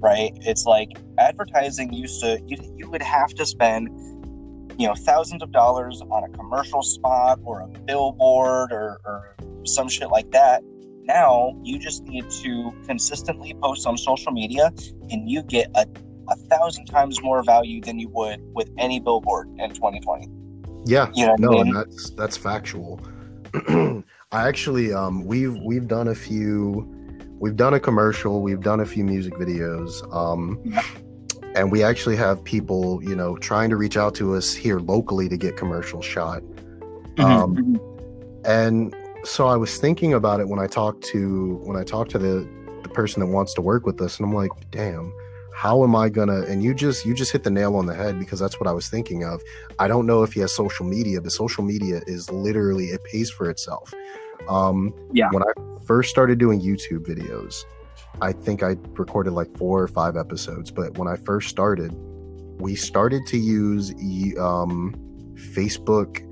right 0.00 0.32
it's 0.40 0.64
like 0.64 0.88
advertising 1.18 1.92
used 1.92 2.20
to 2.20 2.40
you, 2.46 2.56
you 2.76 2.90
would 2.90 3.02
have 3.02 3.28
to 3.34 3.46
spend 3.46 3.88
you 4.78 4.86
know 4.86 4.94
thousands 4.94 5.42
of 5.42 5.52
dollars 5.52 6.02
on 6.10 6.24
a 6.24 6.28
commercial 6.30 6.82
spot 6.82 7.38
or 7.44 7.60
a 7.60 7.68
billboard 7.68 8.72
or, 8.72 9.00
or 9.04 9.36
some 9.64 9.88
shit 9.88 10.08
like 10.10 10.30
that 10.32 10.62
now 11.14 11.56
you 11.62 11.78
just 11.78 12.04
need 12.04 12.28
to 12.30 12.72
consistently 12.86 13.54
post 13.62 13.86
on 13.86 13.96
social 13.98 14.32
media 14.32 14.72
and 15.10 15.28
you 15.28 15.42
get 15.42 15.66
a, 15.74 15.84
a 16.28 16.36
thousand 16.50 16.84
times 16.86 17.20
more 17.22 17.42
value 17.42 17.80
than 17.80 17.98
you 17.98 18.08
would 18.10 18.38
with 18.54 18.70
any 18.78 19.00
billboard 19.00 19.48
in 19.58 19.70
2020 19.70 20.28
yeah 20.86 21.10
you 21.14 21.26
know 21.26 21.34
no 21.38 21.48
I 21.48 21.52
mean? 21.52 21.66
and 21.68 21.76
that's 21.76 22.10
that's 22.10 22.36
factual 22.36 23.00
i 23.68 24.48
actually 24.50 24.92
um 24.92 25.24
we've 25.24 25.56
we've 25.68 25.88
done 25.88 26.08
a 26.08 26.14
few 26.14 26.86
we've 27.40 27.56
done 27.56 27.74
a 27.74 27.80
commercial 27.80 28.42
we've 28.42 28.60
done 28.60 28.80
a 28.80 28.86
few 28.86 29.04
music 29.04 29.34
videos 29.34 29.90
um 30.14 30.60
Yeah. 30.64 30.84
and 31.56 31.72
we 31.72 31.82
actually 31.82 32.16
have 32.16 32.44
people 32.44 33.02
you 33.02 33.16
know 33.16 33.36
trying 33.36 33.68
to 33.70 33.76
reach 33.76 33.96
out 33.96 34.14
to 34.20 34.34
us 34.36 34.54
here 34.54 34.78
locally 34.78 35.28
to 35.28 35.36
get 35.36 35.56
commercial 35.56 36.02
shot 36.02 36.42
um 37.18 37.56
Mhm. 37.56 37.76
and 38.58 38.94
so 39.24 39.46
i 39.46 39.56
was 39.56 39.78
thinking 39.78 40.14
about 40.14 40.40
it 40.40 40.48
when 40.48 40.58
i 40.58 40.66
talked 40.66 41.02
to 41.02 41.60
when 41.64 41.76
i 41.76 41.84
talked 41.84 42.10
to 42.10 42.18
the 42.18 42.48
the 42.82 42.88
person 42.88 43.20
that 43.20 43.26
wants 43.26 43.52
to 43.54 43.60
work 43.60 43.84
with 43.84 44.00
us 44.00 44.18
and 44.18 44.26
i'm 44.26 44.34
like 44.34 44.50
damn 44.70 45.12
how 45.54 45.82
am 45.84 45.94
i 45.94 46.08
gonna 46.08 46.40
and 46.42 46.62
you 46.62 46.72
just 46.72 47.04
you 47.04 47.12
just 47.12 47.32
hit 47.32 47.44
the 47.44 47.50
nail 47.50 47.76
on 47.76 47.86
the 47.86 47.94
head 47.94 48.18
because 48.18 48.38
that's 48.40 48.58
what 48.58 48.66
i 48.66 48.72
was 48.72 48.88
thinking 48.88 49.24
of 49.24 49.42
i 49.78 49.86
don't 49.86 50.06
know 50.06 50.22
if 50.22 50.32
he 50.32 50.40
has 50.40 50.54
social 50.54 50.86
media 50.86 51.20
but 51.20 51.32
social 51.32 51.62
media 51.62 52.00
is 52.06 52.30
literally 52.30 52.86
it 52.86 53.02
pays 53.04 53.30
for 53.30 53.50
itself 53.50 53.92
um 54.48 54.94
Yeah. 55.12 55.28
when 55.32 55.42
i 55.42 55.52
first 55.84 56.08
started 56.10 56.38
doing 56.38 56.60
youtube 56.60 57.06
videos 57.06 57.64
i 58.22 58.32
think 58.32 58.62
i 58.62 58.76
recorded 58.92 59.32
like 59.32 59.50
four 59.56 59.82
or 59.82 59.88
five 59.88 60.16
episodes 60.16 60.70
but 60.70 60.96
when 60.96 61.08
i 61.08 61.16
first 61.16 61.48
started 61.50 61.92
we 62.58 62.74
started 62.74 63.26
to 63.26 63.36
use 63.36 63.92
um 64.38 64.94
facebook 65.34 66.26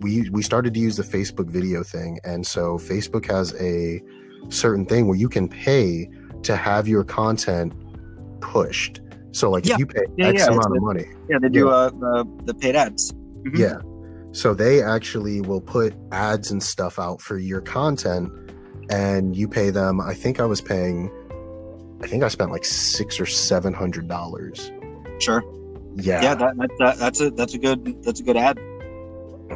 we 0.00 0.28
we 0.30 0.42
started 0.42 0.74
to 0.74 0.80
use 0.80 0.96
the 0.96 1.02
Facebook 1.02 1.48
video 1.50 1.82
thing, 1.82 2.18
and 2.24 2.46
so 2.46 2.78
Facebook 2.78 3.26
has 3.30 3.54
a 3.60 4.02
certain 4.48 4.84
thing 4.86 5.06
where 5.08 5.16
you 5.16 5.28
can 5.28 5.48
pay 5.48 6.08
to 6.42 6.56
have 6.56 6.86
your 6.86 7.02
content 7.04 7.72
pushed. 8.40 9.00
So 9.32 9.50
like 9.50 9.66
Yeah. 9.66 9.74
if 9.74 9.80
you 9.80 9.86
pay 9.86 10.04
Yeah, 10.16 10.28
X 10.28 10.40
yeah, 10.42 10.46
amount 10.54 10.76
of 10.76 10.82
money, 10.82 11.06
yeah 11.28 11.38
they 11.40 11.48
do 11.48 11.68
uh, 11.70 11.90
the 11.90 12.24
the 12.44 12.54
paid 12.54 12.76
ads 12.76 13.12
Mhm. 13.44 13.58
yeah. 13.58 13.78
So 14.32 14.52
they 14.54 14.82
actually 14.82 15.40
will 15.40 15.60
put 15.62 15.94
ads 16.12 16.50
and 16.50 16.62
stuff 16.62 16.98
out 16.98 17.20
for 17.22 17.38
your 17.38 17.60
content, 17.62 18.30
and 18.90 19.34
you 19.34 19.48
pay 19.48 19.70
them. 19.70 20.00
I 20.00 20.12
think 20.14 20.40
I 20.40 20.44
was 20.44 20.60
paying. 20.60 21.10
I 22.02 22.06
think 22.06 22.22
I 22.22 22.28
spent 22.28 22.50
like 22.50 22.64
six 22.66 23.18
or 23.18 23.26
seven 23.26 23.72
hundred 23.72 24.08
dollars. 24.08 24.70
sure 25.18 25.42
Yeah. 25.94 26.20
yeah, 26.22 26.34
that, 26.34 26.56
that, 26.58 26.70
that 26.78 26.98
that's 26.98 27.20
a 27.22 27.30
that's 27.30 27.54
a 27.54 27.58
good 27.58 28.02
that's 28.02 28.20
a 28.20 28.22
good 28.22 28.36
ad 28.36 28.58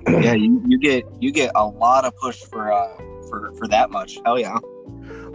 yeah 0.08 0.32
you, 0.34 0.62
you 0.66 0.78
get 0.78 1.04
you 1.20 1.30
get 1.32 1.50
a 1.54 1.66
lot 1.66 2.04
of 2.04 2.16
push 2.16 2.40
for 2.42 2.72
uh 2.72 2.88
for 3.28 3.52
for 3.58 3.68
that 3.68 3.90
much 3.90 4.18
hell 4.24 4.38
yeah 4.38 4.58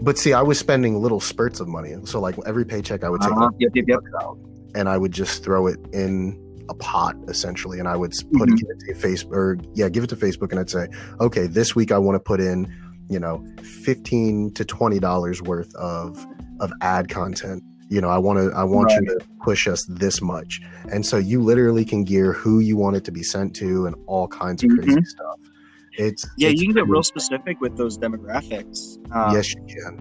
But 0.01 0.17
see, 0.17 0.33
I 0.33 0.41
was 0.41 0.59
spending 0.59 1.01
little 1.01 1.21
spurts 1.21 1.59
of 1.61 1.67
money. 1.69 1.95
So 2.03 2.19
like 2.19 2.35
every 2.45 2.65
paycheck, 2.65 3.03
I 3.03 3.09
would 3.09 3.21
take 3.21 3.31
Uh-huh. 3.31 3.49
Yep, 3.59 3.71
yep, 3.75 3.85
yep. 3.87 3.99
out, 4.21 4.37
and 4.75 4.89
I 4.89 4.97
would 4.97 5.13
just 5.13 5.41
throw 5.43 5.67
it 5.67 5.79
in 5.93 6.37
a 6.67 6.73
pot 6.73 7.15
essentially, 7.29 7.79
and 7.79 7.87
I 7.87 7.95
would 7.95 8.11
put 8.33 8.49
Mhm. 8.49 8.53
it, 8.53 8.59
give 8.59 8.69
it 8.69 8.79
to 9.01 9.07
Facebook 9.07 9.31
or 9.31 9.57
yeah, 9.73 9.87
give 9.87 10.03
it 10.03 10.07
to 10.07 10.15
Facebook, 10.17 10.51
and 10.51 10.59
I'd 10.59 10.69
say, 10.69 10.87
okay, 11.21 11.47
this 11.47 11.75
week 11.75 11.91
I 11.93 11.97
want 11.97 12.15
to 12.17 12.19
put 12.19 12.41
in, 12.41 12.67
you 13.09 13.19
know, 13.19 13.41
fifteen 13.85 14.51
to 14.55 14.65
twenty 14.65 14.99
dollars 14.99 15.41
worth 15.41 15.73
of 15.75 16.25
of 16.59 16.71
ad 16.81 17.07
content. 17.07 17.63
You 17.89 18.01
know, 18.01 18.09
I 18.09 18.17
want 18.17 18.39
to, 18.39 18.51
I 18.55 18.63
want 18.63 18.91
you 18.91 19.05
to 19.05 19.19
push 19.43 19.67
us 19.67 19.85
this 19.85 20.21
much, 20.21 20.59
and 20.91 21.05
so 21.05 21.17
you 21.17 21.41
literally 21.41 21.85
can 21.85 22.03
gear 22.03 22.33
who 22.33 22.59
you 22.59 22.77
want 22.77 22.95
it 22.95 23.03
to 23.05 23.11
be 23.11 23.21
sent 23.23 23.55
to, 23.57 23.85
and 23.85 23.95
all 24.07 24.27
kinds 24.27 24.63
of 24.63 24.71
crazy 24.71 25.03
stuff. 25.05 25.39
It's 25.97 26.25
yeah 26.37 26.49
it's 26.49 26.61
you 26.61 26.67
can 26.67 26.75
get 26.75 26.87
real 26.87 27.03
specific 27.03 27.61
with 27.61 27.77
those 27.77 27.97
demographics. 27.97 28.97
Uh, 29.13 29.31
yes, 29.33 29.53
you 29.53 29.63
can. 29.67 29.93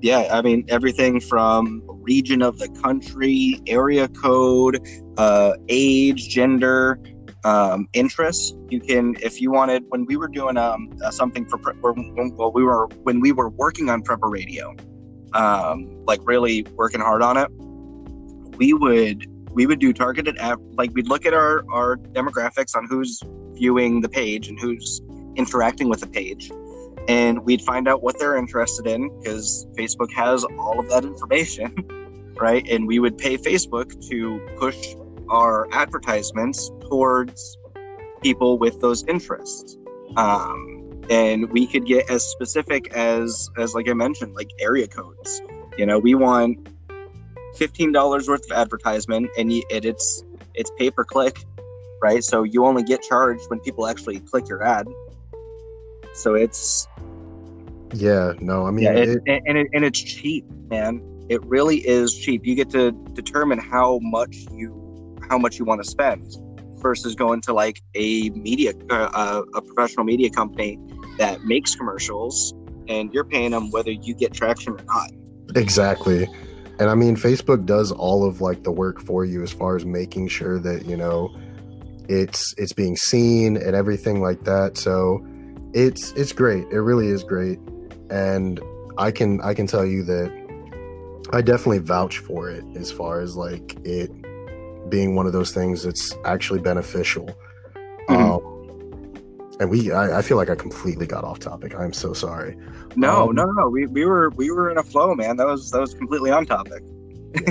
yeah 0.00 0.28
i 0.30 0.40
mean 0.40 0.64
everything 0.68 1.20
from 1.20 1.82
region 1.88 2.40
of 2.40 2.56
the 2.58 2.68
country 2.84 3.60
area 3.66 4.06
code 4.08 4.78
uh, 5.18 5.52
age 5.68 6.28
gender 6.28 7.00
um, 7.44 7.88
interests. 7.92 8.54
You 8.68 8.80
can 8.80 9.14
if 9.22 9.40
you 9.40 9.50
wanted 9.50 9.84
when 9.88 10.06
we 10.06 10.16
were 10.16 10.28
doing 10.28 10.56
um, 10.56 10.90
uh, 11.04 11.10
something 11.10 11.46
for 11.46 11.58
pre- 11.58 11.74
when, 11.80 12.14
when- 12.14 12.34
well 12.36 12.52
we 12.52 12.62
were 12.64 12.86
when 13.02 13.20
we 13.20 13.32
were 13.32 13.48
working 13.50 13.90
on 13.90 14.02
prepper 14.02 14.30
radio 14.30 14.74
um, 15.34 16.04
like 16.04 16.20
really 16.24 16.62
working 16.74 17.00
hard 17.00 17.22
on 17.22 17.36
it 17.36 17.50
we 18.58 18.72
would 18.72 19.26
we 19.52 19.66
would 19.66 19.78
do 19.78 19.92
targeted 19.92 20.36
ad, 20.38 20.58
like 20.76 20.90
we'd 20.94 21.08
look 21.08 21.26
at 21.26 21.34
our 21.34 21.64
our 21.72 21.96
demographics 21.96 22.76
on 22.76 22.86
who's 22.86 23.22
viewing 23.52 24.00
the 24.00 24.08
page 24.08 24.48
and 24.48 24.58
who's 24.60 25.00
interacting 25.36 25.88
with 25.88 26.00
the 26.00 26.06
page 26.06 26.50
and 27.08 27.42
we'd 27.44 27.62
find 27.62 27.88
out 27.88 28.02
what 28.02 28.18
they're 28.18 28.36
interested 28.36 28.86
in 28.86 29.08
because 29.18 29.66
Facebook 29.76 30.12
has 30.12 30.44
all 30.58 30.78
of 30.78 30.88
that 30.90 31.04
information, 31.04 31.74
right? 32.38 32.68
And 32.68 32.86
we 32.86 32.98
would 32.98 33.16
pay 33.16 33.38
Facebook 33.38 34.08
to 34.10 34.38
push 34.58 34.94
our 35.30 35.66
advertisements 35.72 36.70
towards 36.82 37.56
people 38.22 38.58
with 38.58 38.80
those 38.80 39.04
interests. 39.04 39.78
Um, 40.16 40.77
and 41.10 41.50
we 41.50 41.66
could 41.66 41.86
get 41.86 42.08
as 42.10 42.24
specific 42.24 42.92
as, 42.94 43.50
as 43.56 43.74
like 43.74 43.88
I 43.88 43.94
mentioned, 43.94 44.34
like 44.34 44.50
area 44.58 44.86
codes. 44.86 45.42
You 45.76 45.86
know, 45.86 45.98
we 45.98 46.14
want 46.14 46.68
fifteen 47.56 47.92
dollars 47.92 48.28
worth 48.28 48.44
of 48.50 48.56
advertisement, 48.56 49.30
and 49.38 49.52
it, 49.52 49.64
it's 49.70 50.24
it's 50.54 50.70
pay 50.78 50.90
per 50.90 51.04
click, 51.04 51.44
right? 52.02 52.22
So 52.22 52.42
you 52.42 52.64
only 52.64 52.82
get 52.82 53.02
charged 53.02 53.48
when 53.48 53.60
people 53.60 53.86
actually 53.86 54.20
click 54.20 54.48
your 54.48 54.62
ad. 54.62 54.88
So 56.14 56.34
it's 56.34 56.88
Yeah, 57.94 58.32
no, 58.40 58.66
I 58.66 58.70
mean, 58.70 58.84
yeah, 58.84 58.92
it, 58.92 59.08
it, 59.08 59.22
and 59.26 59.40
and, 59.46 59.58
it, 59.58 59.68
and 59.72 59.84
it's 59.84 60.00
cheap, 60.00 60.44
man. 60.68 61.02
It 61.28 61.44
really 61.44 61.76
is 61.86 62.16
cheap. 62.16 62.46
You 62.46 62.54
get 62.54 62.70
to 62.70 62.92
determine 63.12 63.58
how 63.58 63.98
much 64.02 64.36
you 64.50 65.16
how 65.28 65.38
much 65.38 65.58
you 65.58 65.64
want 65.64 65.82
to 65.82 65.88
spend 65.88 66.36
versus 66.80 67.14
going 67.14 67.40
to 67.42 67.52
like 67.52 67.82
a 67.94 68.30
media 68.30 68.72
uh, 68.90 69.42
a 69.54 69.62
professional 69.62 70.04
media 70.04 70.30
company 70.30 70.78
that 71.18 71.44
makes 71.44 71.74
commercials 71.74 72.54
and 72.88 73.12
you're 73.12 73.24
paying 73.24 73.50
them 73.50 73.70
whether 73.70 73.90
you 73.90 74.14
get 74.14 74.32
traction 74.32 74.72
or 74.72 74.84
not. 74.84 75.10
Exactly. 75.56 76.28
And 76.78 76.88
I 76.88 76.94
mean, 76.94 77.16
Facebook 77.16 77.66
does 77.66 77.92
all 77.92 78.26
of 78.26 78.40
like 78.40 78.62
the 78.62 78.72
work 78.72 79.00
for 79.00 79.24
you 79.24 79.42
as 79.42 79.52
far 79.52 79.76
as 79.76 79.84
making 79.84 80.28
sure 80.28 80.58
that, 80.60 80.86
you 80.86 80.96
know, 80.96 81.34
it's 82.08 82.54
it's 82.56 82.72
being 82.72 82.96
seen 82.96 83.56
and 83.56 83.74
everything 83.74 84.20
like 84.20 84.44
that. 84.44 84.78
So 84.78 85.24
it's 85.74 86.12
it's 86.12 86.32
great. 86.32 86.66
It 86.70 86.80
really 86.80 87.08
is 87.08 87.22
great. 87.24 87.58
And 88.10 88.60
I 88.96 89.10
can 89.10 89.40
I 89.42 89.54
can 89.54 89.66
tell 89.66 89.84
you 89.84 90.02
that 90.04 90.32
I 91.32 91.42
definitely 91.42 91.80
vouch 91.80 92.18
for 92.18 92.48
it 92.48 92.64
as 92.76 92.90
far 92.90 93.20
as 93.20 93.36
like 93.36 93.76
it 93.84 94.10
being 94.88 95.14
one 95.14 95.26
of 95.26 95.32
those 95.32 95.52
things 95.52 95.82
that's 95.82 96.14
actually 96.24 96.60
beneficial. 96.60 97.28
And 99.60 99.70
we, 99.70 99.90
I, 99.92 100.18
I 100.18 100.22
feel 100.22 100.36
like 100.36 100.50
I 100.50 100.54
completely 100.54 101.06
got 101.06 101.24
off 101.24 101.40
topic. 101.40 101.74
I'm 101.74 101.92
so 101.92 102.12
sorry. 102.12 102.56
No, 102.96 103.28
Um, 103.28 103.34
no, 103.34 103.44
no. 103.44 103.68
We, 103.68 103.86
we 103.86 104.04
were 104.04 104.30
we 104.30 104.50
were 104.50 104.70
in 104.70 104.78
a 104.78 104.82
flow, 104.82 105.14
man. 105.14 105.36
That 105.36 105.46
was 105.46 105.70
that 105.72 105.80
was 105.80 105.94
completely 105.94 106.30
on 106.30 106.46
topic. 106.46 106.82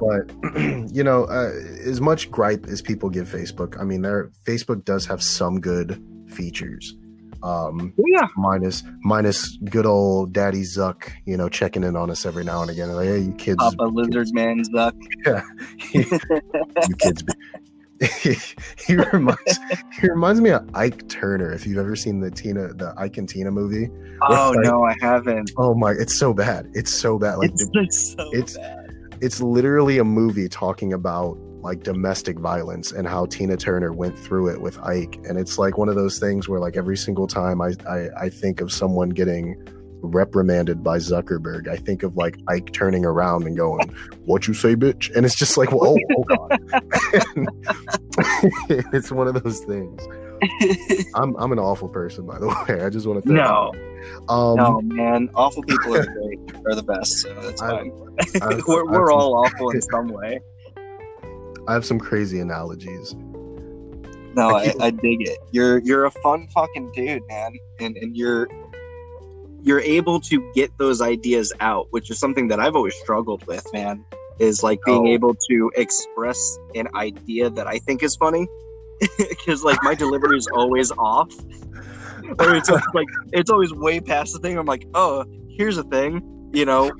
But 0.00 0.32
you 0.94 1.04
know, 1.04 1.24
uh, 1.24 1.50
as 1.84 2.00
much 2.00 2.30
gripe 2.30 2.66
as 2.66 2.80
people 2.80 3.10
give 3.10 3.28
Facebook, 3.28 3.78
I 3.80 3.84
mean, 3.84 4.02
there 4.02 4.30
Facebook 4.44 4.84
does 4.84 5.04
have 5.06 5.22
some 5.22 5.60
good 5.60 6.02
features. 6.28 6.94
Um, 7.42 7.92
yeah. 7.98 8.26
minus 8.38 8.82
minus 9.02 9.58
good 9.64 9.84
old 9.84 10.32
Daddy 10.32 10.62
Zuck, 10.62 11.10
you 11.26 11.36
know, 11.36 11.50
checking 11.50 11.84
in 11.84 11.94
on 11.94 12.10
us 12.10 12.24
every 12.24 12.42
now 12.42 12.62
and 12.62 12.70
again. 12.70 12.90
Like, 12.94 13.06
hey, 13.06 13.18
you 13.18 13.32
kids, 13.34 13.58
Papa 13.58 13.84
Lizard 13.84 14.28
Man 14.32 14.62
Zuck. 14.64 14.94
Yeah, 15.26 15.42
you 16.88 16.96
kids. 16.96 17.22
He 18.86 18.96
reminds 18.96 19.58
he 20.00 20.08
reminds 20.08 20.40
me 20.40 20.50
of 20.50 20.68
Ike 20.74 21.08
Turner. 21.08 21.52
If 21.52 21.66
you've 21.66 21.78
ever 21.78 21.96
seen 21.96 22.20
the 22.20 22.30
Tina, 22.30 22.74
the 22.74 22.92
Ike 22.96 23.16
and 23.18 23.28
Tina 23.28 23.50
movie, 23.50 23.88
Oh 24.22 24.52
Like- 24.54 24.64
no, 24.64 24.84
I 24.84 24.94
haven't. 25.00 25.52
oh 25.56 25.74
my, 25.74 25.92
it's 25.92 26.14
so 26.14 26.34
bad. 26.34 26.70
It's 26.74 26.92
so 26.92 27.18
bad. 27.18 27.36
Like 27.36 27.50
It's, 27.52 27.68
it's 27.74 28.12
so 28.14 28.28
it's- 28.34 28.56
bad. 28.56 29.16
it's 29.20 29.40
literally 29.40 29.98
a 29.98 30.04
movie 30.04 30.48
talking 30.48 30.92
about 30.92 31.36
like 31.62 31.82
domestic 31.82 32.38
violence 32.38 32.92
and 32.92 33.08
how 33.08 33.24
Tina 33.26 33.56
Turner 33.56 33.90
went 33.92 34.18
through 34.18 34.48
it 34.48 34.60
with 34.60 34.78
Ike. 34.80 35.18
And 35.26 35.38
it's 35.38 35.56
like 35.58 35.78
one 35.78 35.88
of 35.88 35.94
those 35.94 36.18
things 36.18 36.46
where 36.48 36.60
like 36.60 36.76
every 36.76 36.96
single 36.96 37.26
time 37.26 37.62
I 37.62 37.72
I, 37.88 38.08
I 38.24 38.28
think 38.28 38.60
of 38.60 38.70
someone 38.72 39.08
getting 39.10 39.56
reprimanded 40.04 40.82
by 40.84 40.98
Zuckerberg, 40.98 41.68
I 41.68 41.76
think 41.76 42.02
of 42.02 42.16
like 42.16 42.36
Ike 42.48 42.72
turning 42.72 43.04
around 43.04 43.46
and 43.46 43.56
going, 43.56 43.88
"What 44.26 44.46
you 44.48 44.54
say, 44.54 44.76
bitch?" 44.76 45.14
And 45.14 45.24
it's 45.26 45.34
just 45.34 45.56
like, 45.56 45.70
"Whoa, 45.72 45.96
oh 46.16 46.24
god!" 46.24 46.58
it's 48.92 49.10
one 49.10 49.28
of 49.28 49.42
those 49.42 49.60
things. 49.60 50.06
I'm 51.14 51.34
I'm 51.36 51.52
an 51.52 51.58
awful 51.58 51.88
person, 51.88 52.26
by 52.26 52.38
the 52.38 52.48
way. 52.68 52.82
I 52.84 52.90
just 52.90 53.06
want 53.06 53.22
to 53.22 53.28
throw 53.28 53.36
no, 53.36 53.72
Um, 54.28 54.56
no, 54.56 54.80
man. 54.82 55.30
Awful 55.34 55.62
people 55.62 55.96
are 55.96 56.04
great. 56.04 56.38
Are 56.66 56.74
the 56.74 56.82
best. 56.82 57.18
So 57.20 57.32
that's 57.34 57.60
fine. 57.60 57.92
I've- 58.42 58.62
we're 58.66 58.84
I've 58.84 58.90
we're 58.90 59.06
some- 59.08 59.18
all 59.18 59.44
awful 59.44 59.70
in 59.70 59.80
some 59.82 60.08
way. 60.08 60.40
I 61.66 61.72
have 61.72 61.86
some 61.86 61.98
crazy 61.98 62.40
analogies. 62.40 63.14
No, 64.36 64.48
I 64.50 64.64
I, 64.64 64.74
I 64.86 64.90
dig 64.90 65.22
it. 65.26 65.38
You're 65.52 65.78
you're 65.78 66.04
a 66.06 66.10
fun 66.10 66.46
fucking 66.48 66.92
dude, 66.92 67.22
man, 67.28 67.52
and 67.80 67.96
and 67.96 68.14
you're 68.16 68.48
you're 69.64 69.80
able 69.80 70.20
to 70.20 70.52
get 70.54 70.70
those 70.78 71.00
ideas 71.00 71.52
out, 71.60 71.86
which 71.90 72.10
is 72.10 72.18
something 72.18 72.48
that 72.48 72.60
I've 72.60 72.76
always 72.76 72.94
struggled 72.96 73.44
with, 73.46 73.66
man. 73.72 74.04
Is 74.38 74.62
like 74.62 74.78
being 74.84 75.06
Oh. 75.06 75.10
able 75.12 75.34
to 75.48 75.70
express 75.76 76.58
an 76.74 76.88
idea 76.94 77.50
that 77.50 77.66
I 77.66 77.78
think 77.78 78.02
is 78.02 78.14
funny, 78.16 78.46
because 79.18 79.62
like 79.64 79.78
my 79.82 79.94
delivery 79.94 80.36
is 80.36 80.48
always 80.48 80.90
off, 80.92 81.32
or 82.40 82.54
it's 82.56 82.68
like 82.94 83.06
it's 83.32 83.50
always 83.50 83.72
way 83.72 84.00
past 84.00 84.32
the 84.34 84.40
thing. 84.40 84.58
I'm 84.58 84.66
like, 84.66 84.86
oh, 84.94 85.24
here's 85.56 85.78
a 85.78 85.84
thing, 85.84 86.50
you 86.52 86.64
know. 86.64 86.90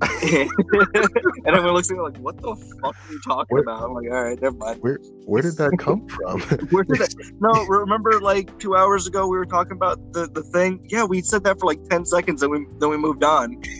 and 0.22 1.46
everyone 1.46 1.74
looks 1.74 1.90
at 1.90 1.96
me 1.96 2.02
like, 2.02 2.16
"What 2.18 2.36
the 2.40 2.54
fuck 2.82 2.94
are 2.96 3.12
you 3.12 3.20
talking 3.26 3.46
Where- 3.54 3.62
about?" 3.62 3.82
I'm 3.84 3.94
like, 3.94 4.06
"All 4.10 4.22
right, 4.24 4.40
never 4.40 4.56
mind." 4.56 4.82
Where 4.82 4.98
where 5.26 5.42
did 5.42 5.56
that 5.58 5.76
come 5.78 6.06
from? 6.08 6.40
Where 6.70 6.84
did 6.84 6.98
that- 6.98 7.14
no, 7.40 7.64
remember 7.66 8.20
like 8.20 8.58
two 8.58 8.76
hours 8.76 9.06
ago 9.06 9.26
we 9.26 9.36
were 9.36 9.46
talking 9.46 9.72
about 9.72 10.12
the, 10.12 10.26
the 10.28 10.42
thing? 10.42 10.84
Yeah, 10.88 11.04
we 11.04 11.20
said 11.22 11.44
that 11.44 11.60
for 11.60 11.66
like 11.66 11.82
ten 11.88 12.04
seconds, 12.04 12.42
and 12.42 12.50
we 12.50 12.66
then 12.78 12.88
we 12.90 12.96
moved 12.96 13.24
on. 13.24 13.62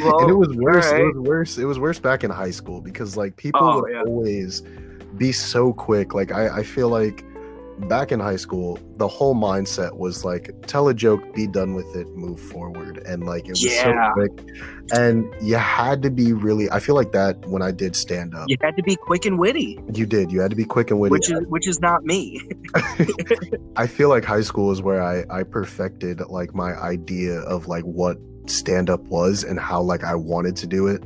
Well, 0.00 0.20
and 0.20 0.30
it 0.30 0.34
was 0.34 0.54
worse. 0.56 0.86
alright. 0.86 1.00
It 1.02 1.16
was 1.16 1.28
worse. 1.28 1.58
It 1.58 1.64
was 1.64 1.78
worse 1.78 1.98
back 1.98 2.22
in 2.22 2.30
high 2.30 2.50
school 2.52 2.80
because 2.80 3.16
like 3.16 3.36
people 3.36 3.60
Oh, 3.62 3.80
would 3.82 3.92
yeah. 3.92 4.02
always 4.02 4.62
be 5.16 5.32
so 5.32 5.72
quick. 5.72 6.14
Like 6.14 6.30
I, 6.32 6.58
I 6.58 6.62
feel 6.62 6.88
like 6.88 7.24
back 7.88 8.10
in 8.12 8.18
high 8.20 8.36
school, 8.36 8.78
the 8.96 9.06
whole 9.08 9.34
mindset 9.34 9.96
was 9.96 10.24
like 10.24 10.50
tell 10.66 10.88
a 10.88 10.94
joke, 10.94 11.34
be 11.34 11.46
done 11.46 11.74
with 11.74 11.86
it, 11.94 12.06
move 12.16 12.40
forward, 12.40 12.98
and 13.06 13.24
like 13.24 13.44
it 13.46 13.50
was 13.52 13.64
Yeah. 13.64 13.84
so 14.08 14.12
quick. 14.14 14.32
And 14.92 15.26
you 15.42 15.56
had 15.56 16.02
to 16.02 16.10
be 16.10 16.32
really. 16.32 16.70
I 16.70 16.80
feel 16.80 16.94
like 16.94 17.12
that 17.12 17.44
when 17.46 17.62
I 17.62 17.70
did 17.70 17.94
stand 17.94 18.34
up, 18.34 18.48
you 18.48 18.56
had 18.60 18.76
to 18.76 18.82
be 18.82 18.96
quick 18.96 19.26
and 19.26 19.38
witty, 19.38 19.78
you 19.92 20.06
did. 20.06 20.32
You 20.32 20.40
had 20.40 20.50
to 20.50 20.56
be 20.56 20.64
quick 20.64 20.90
and 20.90 20.98
witty. 20.98 21.12
which 21.12 21.30
is 21.30 21.40
which 21.48 21.68
is 21.68 21.80
not 21.80 22.04
me. 22.04 22.40
I 23.76 23.86
feel 23.86 24.08
like 24.08 24.24
high 24.24 24.40
school 24.42 24.70
is 24.72 24.82
where 24.82 25.02
I 25.02 25.24
I 25.30 25.42
perfected 25.42 26.20
like 26.28 26.54
my 26.54 26.72
idea 26.74 27.40
of 27.40 27.68
like 27.68 27.84
what 27.84 28.18
stand 28.46 28.88
up 28.90 29.02
was 29.08 29.44
and 29.44 29.60
how 29.60 29.80
like 29.82 30.04
I 30.04 30.14
wanted 30.14 30.56
to 30.56 30.66
do 30.66 30.86
it. 30.86 31.02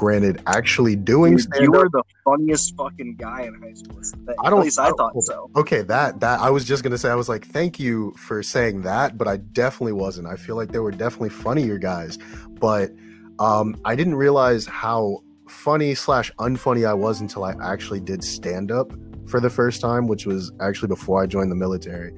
Granted, 0.00 0.40
actually 0.46 0.96
doing 0.96 1.36
Dude, 1.36 1.46
you 1.60 1.70
were 1.72 1.86
the 1.92 2.02
funniest 2.24 2.74
fucking 2.74 3.16
guy 3.16 3.42
in 3.42 3.52
high 3.60 3.74
school. 3.74 4.00
I 4.42 4.48
don't- 4.48 4.60
At 4.60 4.64
least 4.64 4.78
I 4.80 4.88
I, 4.88 4.92
thought 4.92 5.12
so. 5.24 5.50
Okay, 5.56 5.82
that 5.82 6.20
that 6.20 6.40
I 6.40 6.48
was 6.48 6.64
just 6.64 6.82
gonna 6.82 6.96
say 6.96 7.10
I 7.10 7.14
was 7.14 7.28
like, 7.28 7.44
thank 7.44 7.78
you 7.78 8.14
for 8.16 8.42
saying 8.42 8.80
that, 8.80 9.18
but 9.18 9.28
I 9.28 9.36
definitely 9.36 9.92
wasn't. 9.92 10.26
I 10.26 10.36
feel 10.36 10.56
like 10.56 10.72
there 10.72 10.82
were 10.82 10.90
definitely 10.90 11.28
funnier 11.28 11.76
guys, 11.76 12.16
but 12.58 12.92
um, 13.38 13.76
I 13.84 13.94
didn't 13.94 14.14
realize 14.14 14.64
how 14.64 15.18
funny 15.50 15.94
slash 15.94 16.32
unfunny 16.38 16.88
I 16.88 16.94
was 16.94 17.20
until 17.20 17.44
I 17.44 17.54
actually 17.62 18.00
did 18.00 18.24
stand 18.24 18.72
up 18.72 18.90
for 19.26 19.38
the 19.38 19.50
first 19.50 19.82
time, 19.82 20.06
which 20.06 20.24
was 20.24 20.50
actually 20.62 20.88
before 20.88 21.22
I 21.22 21.26
joined 21.26 21.52
the 21.52 21.56
military. 21.56 22.14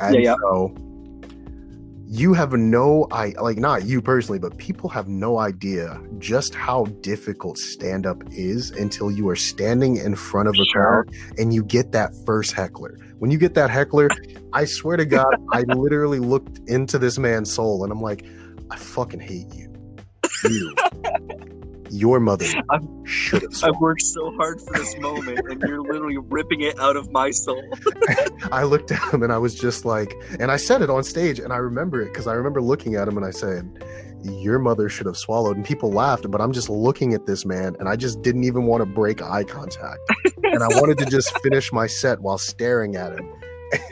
And 0.00 0.14
Yeah, 0.14 0.20
yeah. 0.20 0.34
so 0.52 0.72
you 2.10 2.32
have 2.32 2.52
no 2.54 3.06
I 3.12 3.34
like 3.40 3.58
not 3.58 3.84
you 3.84 4.00
personally, 4.00 4.38
but 4.38 4.56
people 4.56 4.88
have 4.88 5.08
no 5.08 5.38
idea 5.38 6.00
just 6.18 6.54
how 6.54 6.84
difficult 7.02 7.58
stand 7.58 8.06
up 8.06 8.22
is 8.30 8.70
until 8.70 9.10
you 9.10 9.28
are 9.28 9.36
standing 9.36 9.96
in 9.96 10.14
front 10.16 10.48
of 10.48 10.54
a 10.54 10.64
Sure. 10.64 11.04
crowd 11.04 11.14
and 11.38 11.52
you 11.52 11.62
get 11.62 11.92
that 11.92 12.12
first 12.24 12.52
heckler. 12.54 12.96
When 13.18 13.30
you 13.30 13.36
get 13.36 13.52
that 13.54 13.68
heckler, 13.68 14.08
I 14.54 14.64
swear 14.64 14.96
to 14.96 15.04
God, 15.04 15.34
I 15.52 15.62
literally 15.62 16.18
looked 16.18 16.60
into 16.68 16.98
this 16.98 17.18
man's 17.18 17.52
soul 17.52 17.84
and 17.84 17.92
I'm 17.92 18.00
like, 18.00 18.24
I 18.70 18.76
fucking 18.76 19.20
hate 19.20 19.52
you. 19.54 19.70
You. 20.44 20.74
Your 21.90 22.20
mother 22.20 22.46
should 23.04 23.42
have 23.42 23.52
I've 23.62 23.80
worked 23.80 24.02
so 24.02 24.32
hard 24.36 24.60
for 24.60 24.78
this 24.78 24.96
moment, 24.98 25.40
and 25.48 25.60
you're 25.62 25.82
literally 25.82 26.18
ripping 26.18 26.62
it 26.62 26.78
out 26.78 26.96
of 26.96 27.10
my 27.12 27.30
soul. 27.30 27.62
I 28.52 28.64
looked 28.64 28.90
at 28.90 29.12
him 29.12 29.22
and 29.22 29.32
I 29.32 29.38
was 29.38 29.54
just 29.54 29.84
like, 29.84 30.14
and 30.38 30.50
I 30.50 30.56
said 30.56 30.82
it 30.82 30.90
on 30.90 31.04
stage 31.04 31.38
and 31.38 31.52
I 31.52 31.56
remember 31.56 32.02
it 32.02 32.12
because 32.12 32.26
I 32.26 32.34
remember 32.34 32.60
looking 32.60 32.94
at 32.94 33.08
him 33.08 33.16
and 33.16 33.24
I 33.24 33.30
said, 33.30 33.84
Your 34.24 34.58
mother 34.58 34.88
should 34.88 35.06
have 35.06 35.16
swallowed. 35.16 35.56
And 35.56 35.64
people 35.64 35.90
laughed, 35.90 36.30
but 36.30 36.40
I'm 36.40 36.52
just 36.52 36.68
looking 36.68 37.14
at 37.14 37.26
this 37.26 37.44
man 37.44 37.76
and 37.78 37.88
I 37.88 37.96
just 37.96 38.22
didn't 38.22 38.44
even 38.44 38.64
want 38.64 38.82
to 38.82 38.86
break 38.86 39.22
eye 39.22 39.44
contact. 39.44 40.00
and 40.42 40.62
I 40.62 40.68
wanted 40.68 40.98
to 40.98 41.06
just 41.06 41.38
finish 41.40 41.72
my 41.72 41.86
set 41.86 42.20
while 42.20 42.38
staring 42.38 42.96
at 42.96 43.12
him 43.12 43.32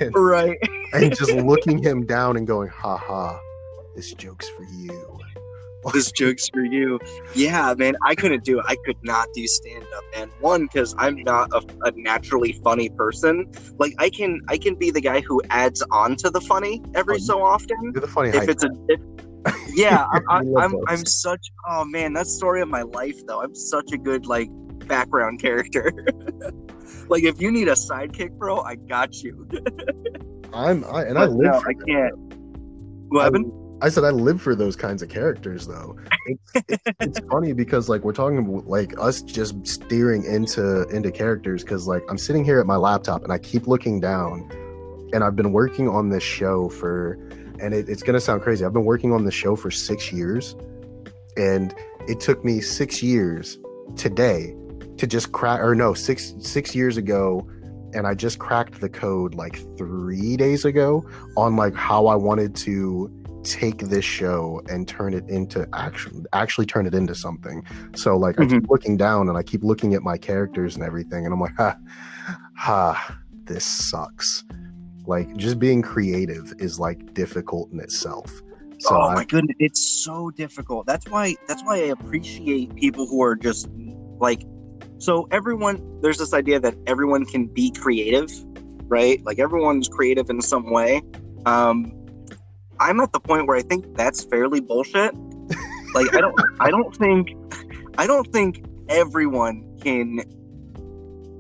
and, 0.01 0.15
right. 0.15 0.59
and 0.93 1.15
just 1.17 1.33
looking 1.33 1.83
him 1.83 2.07
down 2.07 2.37
and 2.37 2.47
going, 2.47 2.69
Ha 2.69 2.97
ha, 2.97 3.41
this 3.95 4.13
joke's 4.15 4.49
for 4.51 4.65
you. 4.65 5.21
This 5.93 6.13
joke's 6.13 6.49
for 6.49 6.65
you. 6.65 6.99
Yeah, 7.35 7.75
man, 7.77 7.97
I 8.05 8.15
couldn't 8.15 8.45
do 8.45 8.59
it. 8.59 8.65
I 8.69 8.77
could 8.85 8.97
not 9.03 9.29
do 9.35 9.47
stand 9.47 9.85
up, 9.97 10.05
man. 10.15 10.31
One, 10.41 10.67
because 10.67 10.95
I'm 10.99 11.23
not 11.23 11.51
a, 11.53 11.63
a 11.83 11.93
naturally 11.93 12.53
funny 12.65 12.89
person. 12.91 13.51
Like 13.79 13.95
I 13.99 14.11
can, 14.11 14.41
I 14.49 14.59
can 14.59 14.75
be 14.75 14.91
the 14.91 15.01
guy 15.01 15.21
who 15.21 15.41
adds 15.51 15.83
on 15.91 16.17
to 16.17 16.31
the 16.31 16.41
funny 16.41 16.83
every 16.95 17.17
Oh, 17.17 17.19
so 17.19 17.43
often. 17.43 17.77
You're 17.83 18.01
the 18.01 18.09
funny 18.09 18.31
If 18.31 18.49
it's 18.49 18.65
a, 18.65 18.71
if, 18.89 19.01
yeah, 19.75 20.07
I, 20.29 20.41
love 20.41 20.75
I'm. 20.75 20.81
I'm 20.89 21.07
such. 21.07 21.51
Oh 21.69 21.85
man, 21.85 22.13
that's 22.13 22.31
the 22.31 22.37
story 22.37 22.61
of 22.63 22.69
my 22.69 22.83
life, 22.83 23.25
though. 23.27 23.43
I'm 23.43 23.55
such 23.55 23.93
a 23.93 23.99
good 23.99 24.27
like 24.27 24.49
background 24.87 25.41
character. 25.41 25.93
like 27.09 27.25
if 27.25 27.41
you 27.41 27.51
need 27.51 27.69
a 27.69 27.73
sidekick, 27.73 28.33
bro, 28.33 28.61
I 28.61 28.77
got 28.77 29.23
you. 29.23 29.49
I'm 30.53 30.85
I, 30.85 31.05
and 31.05 31.19
I 31.19 31.27
live 31.27 31.53
no, 31.53 31.63
I 31.67 31.75
can't. 31.87 32.15
What 33.09 33.25
happened? 33.25 33.53
I 33.83 33.91
said 33.91 34.05
I 34.05 34.11
live 34.11 34.41
for 34.41 34.55
those 34.55 34.75
kinds 34.75 35.03
of 35.03 35.11
characters 35.11 35.67
though. 35.67 35.97
It's, 36.27 36.53
it's, 36.69 36.83
it's 37.01 37.21
funny 37.31 37.53
because 37.53 37.89
like 37.89 38.03
we're 38.05 38.13
talking 38.13 38.39
about, 38.39 38.67
like 38.67 38.99
us 38.99 39.21
just 39.21 39.67
steering 39.67 40.25
into 40.25 40.89
into 40.89 41.11
characters 41.11 41.63
because 41.63 41.87
like 41.87 42.03
I'm 42.09 42.17
sitting 42.17 42.45
here 42.45 42.59
at 42.59 42.67
my 42.67 42.77
laptop 42.77 43.23
and 43.23 43.33
I 43.33 43.39
keep 43.39 43.67
looking 43.67 44.01
down 44.01 44.49
and 45.13 45.23
I've 45.23 45.37
been 45.37 45.53
working 45.53 45.89
on 45.89 46.09
this 46.09 46.23
show 46.23 46.71
for 46.71 47.19
and 47.61 47.75
it, 47.75 47.89
it's 47.89 48.03
gonna 48.03 48.21
sound 48.21 48.43
crazy. 48.43 48.65
I've 48.65 48.73
been 48.73 48.87
working 48.87 49.13
on 49.13 49.25
this 49.25 49.35
show 49.35 49.57
for 49.57 49.71
six 49.71 50.11
years 50.11 50.57
and 51.37 51.75
it 52.09 52.19
took 52.19 52.45
me 52.45 52.61
six 52.61 53.03
years 53.03 53.59
today 53.95 54.55
to 54.97 55.07
just 55.07 55.33
crack 55.33 55.61
or 55.61 55.75
no 55.75 55.93
six 55.93 56.35
six 56.39 56.75
years 56.75 56.97
ago 56.97 57.47
and 57.93 58.07
I 58.07 58.15
just 58.15 58.39
cracked 58.39 58.81
the 58.81 58.89
code 58.89 59.35
like 59.35 59.57
three 59.77 60.39
days 60.39 60.65
ago 60.65 61.05
on 61.37 61.57
like 61.57 61.75
how 61.75 62.07
I 62.07 62.15
wanted 62.15 62.55
to 62.57 63.11
take 63.47 63.79
this 63.79 64.05
show 64.05 64.61
and 64.69 64.89
turn 64.89 65.15
it 65.15 65.27
into 65.29 65.67
action 65.73 66.27
actually 66.33 66.67
turn 66.67 66.87
it 66.87 66.95
into 66.95 67.15
something 67.15 67.63
so 67.95 68.17
like 68.17 68.39
i 68.41 68.45
keep 68.47 68.69
looking 68.69 68.97
down 68.97 69.29
and 69.29 69.39
i 69.39 69.43
keep 69.43 69.63
looking 69.63 69.95
at 69.95 70.03
my 70.03 70.19
characters 70.19 70.75
and 70.75 70.85
everything 70.85 71.25
and 71.25 71.33
i'm 71.33 71.41
like 71.41 71.57
ha 71.57 71.77
ha 72.57 73.19
this 73.45 73.65
sucks 73.65 74.45
like 75.07 75.35
just 75.37 75.59
being 75.59 75.81
creative 75.81 76.53
is 76.59 76.81
like 76.81 77.15
difficult 77.15 77.71
in 77.73 77.79
itself 77.81 78.43
So 78.79 78.95
oh 78.97 79.01
I, 79.01 79.15
my 79.15 79.25
goodness, 79.25 79.57
it's 79.59 80.05
so 80.05 80.31
difficult. 80.31 80.87
That's 80.87 81.09
why 81.09 81.35
that's 81.49 81.63
why 81.65 81.77
I 81.77 81.87
appreciate 81.97 82.75
people 82.75 83.07
who 83.07 83.23
are 83.23 83.35
just 83.35 83.69
like 84.19 84.43
so 84.99 85.29
everyone 85.31 85.81
there's 86.03 86.19
this 86.19 86.35
idea 86.35 86.61
that 86.61 86.75
everyone 86.87 87.25
can 87.25 87.47
be 87.47 87.71
creative, 87.71 88.31
right? 88.89 89.25
Like 89.25 89.39
everyone's 89.39 89.89
creative 89.89 90.29
in 90.29 90.43
some 90.43 90.71
way. 90.71 91.03
Um 91.47 91.93
I'm 92.81 93.01
at 93.01 93.13
the 93.13 93.21
point 93.21 93.47
where 93.47 93.57
I 93.57 93.63
think 93.63 93.97
that's 93.97 94.25
fairly 94.25 94.61
bullshit. 94.61 95.15
Like 95.95 96.15
I 96.15 96.21
don't 96.21 96.35
I 96.61 96.71
don't 96.71 96.95
think 96.95 97.31
I 97.99 98.07
don't 98.07 98.31
think 98.33 98.65
everyone 98.89 99.65
can 99.83 100.23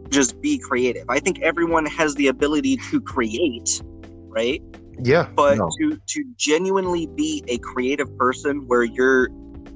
just 0.09 0.41
be 0.41 0.59
creative. 0.59 1.05
I 1.09 1.19
think 1.21 1.41
everyone 1.43 1.85
has 1.87 2.15
the 2.15 2.29
ability 2.29 2.79
to 2.91 3.01
create, 3.01 3.83
right? 4.29 4.63
yeah, 5.03 5.29
but 5.35 5.59
no. 5.59 5.71
to 5.79 6.01
to 6.07 6.25
genuinely 6.37 7.07
be 7.07 7.45
a 7.49 7.59
creative 7.59 8.17
person 8.17 8.67
where 8.67 8.85
you're 8.85 9.29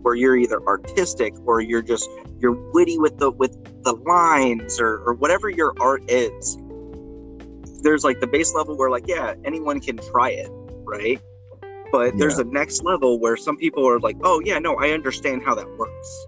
where 0.03 0.15
you're 0.15 0.37
either 0.37 0.63
artistic 0.67 1.35
or 1.45 1.61
you're 1.61 1.83
just 1.83 2.09
you're 2.39 2.57
witty 2.73 2.99
with 2.99 3.19
the 3.19 3.31
with 3.31 3.53
the 3.85 3.93
lines 3.93 4.81
or 4.81 4.99
or 5.05 5.15
whatever 5.15 5.51
your 5.51 5.75
art 5.81 6.03
is 6.09 6.57
there's 7.83 8.05
like 8.05 8.21
the 8.21 8.27
base 8.27 8.55
level 8.55 8.77
where 8.77 8.91
like 8.91 9.07
yeah 9.07 9.35
anyone 9.45 9.81
can 9.81 9.99
try 9.99 10.31
it 10.31 10.49
right 10.85 11.21
but 11.93 12.17
there's 12.17 12.39
a 12.39 12.45
next 12.45 12.83
level 12.85 13.19
where 13.19 13.37
some 13.37 13.57
people 13.57 13.87
are 13.89 13.99
like 14.01 14.17
oh 14.23 14.41
yeah 14.45 14.59
no 14.59 14.77
i 14.77 14.91
understand 14.91 15.43
how 15.43 15.55
that 15.55 15.69
works 15.77 16.27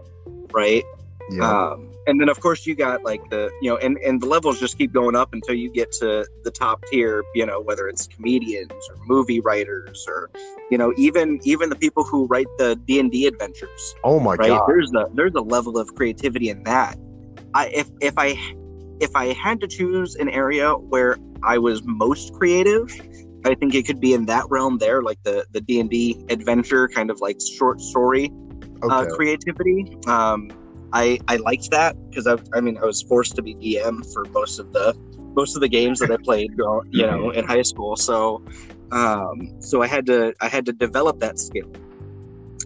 right? 0.53 0.85
Yeah, 1.31 1.71
um, 1.71 1.91
and 2.07 2.21
then 2.21 2.29
of 2.29 2.41
course 2.41 2.67
you 2.67 2.75
got 2.75 3.05
like 3.05 3.31
the 3.31 3.51
you 3.63 3.71
know 3.71 3.77
and 3.77 3.97
and 3.99 4.21
the 4.21 4.27
levels 4.27 4.59
just 4.59 4.77
keep 4.77 4.93
going 4.93 5.15
up 5.15 5.33
until 5.33 5.55
you 5.55 5.71
get 5.71 5.93
to 5.93 6.27
the 6.43 6.51
top 6.51 6.85
tier 6.87 7.23
you 7.35 7.47
know 7.47 7.61
whether 7.61 7.87
it's 7.87 8.09
comedians 8.09 8.73
or 8.91 8.97
movie 9.07 9.39
writers 9.39 10.05
or 10.09 10.29
you 10.69 10.77
know 10.77 10.93
even 10.97 11.39
even 11.45 11.71
the 11.71 11.77
people 11.77 12.03
who 12.03 12.27
write 12.27 12.49
the 12.59 12.75
d&d 12.87 13.27
adventures 13.27 13.95
oh 14.03 14.19
my 14.19 14.35
right? 14.35 14.49
God, 14.49 14.67
there's 14.67 14.93
a 14.95 15.07
there's 15.15 15.35
a 15.35 15.41
level 15.41 15.79
of 15.79 15.95
creativity 15.95 16.51
in 16.51 16.65
that. 16.65 16.99
I 17.55 17.69
if 17.69 17.89
if 18.01 18.15
i 18.19 18.37
if 19.01 19.15
i 19.15 19.33
had 19.33 19.61
to 19.61 19.69
choose 19.69 20.17
an 20.17 20.29
area 20.29 20.73
where 20.73 21.17
i 21.45 21.57
was 21.57 21.83
most 21.85 22.33
creative 22.35 22.91
i 23.45 23.55
think 23.55 23.75
it 23.75 23.87
could 23.87 24.01
be 24.01 24.13
in 24.15 24.27
that 24.27 24.45
realm 24.51 24.79
there 24.79 25.03
like 25.03 25.23
the 25.23 25.45
the 25.53 25.61
d&d 25.61 26.25
adventure 26.31 26.89
kind 26.89 27.11
of 27.11 27.21
like 27.21 27.39
short 27.41 27.81
story 27.81 28.31
okay, 28.83 28.95
uh, 28.95 29.07
creativity. 29.15 29.97
Um, 30.07 30.51
I 30.93 31.19
I 31.29 31.37
liked 31.37 31.71
that 31.71 31.97
because 32.11 32.27
I, 32.27 32.37
I 32.55 32.61
mean 32.61 32.79
I 32.79 32.85
was 32.85 33.03
forced 33.03 33.37
to 33.37 33.43
be 33.43 33.55
DM 33.55 34.11
for 34.13 34.25
most 34.27 34.59
of 34.59 34.73
the 34.73 34.95
most 35.35 35.55
of 35.55 35.63
the 35.63 35.69
games 35.69 36.01
that 36.01 36.11
I 36.11 36.19
played, 36.19 36.53
you 36.91 37.07
know, 37.07 37.31
in 37.31 37.47
high 37.47 37.63
school. 37.63 37.97
So 37.97 38.43
um, 38.91 39.61
so 39.61 39.83
I 39.83 39.87
had 39.87 40.07
to 40.07 40.35
I 40.41 40.49
had 40.49 40.67
to 40.67 40.73
develop 40.73 41.21
that 41.21 41.39
skill. 41.39 41.71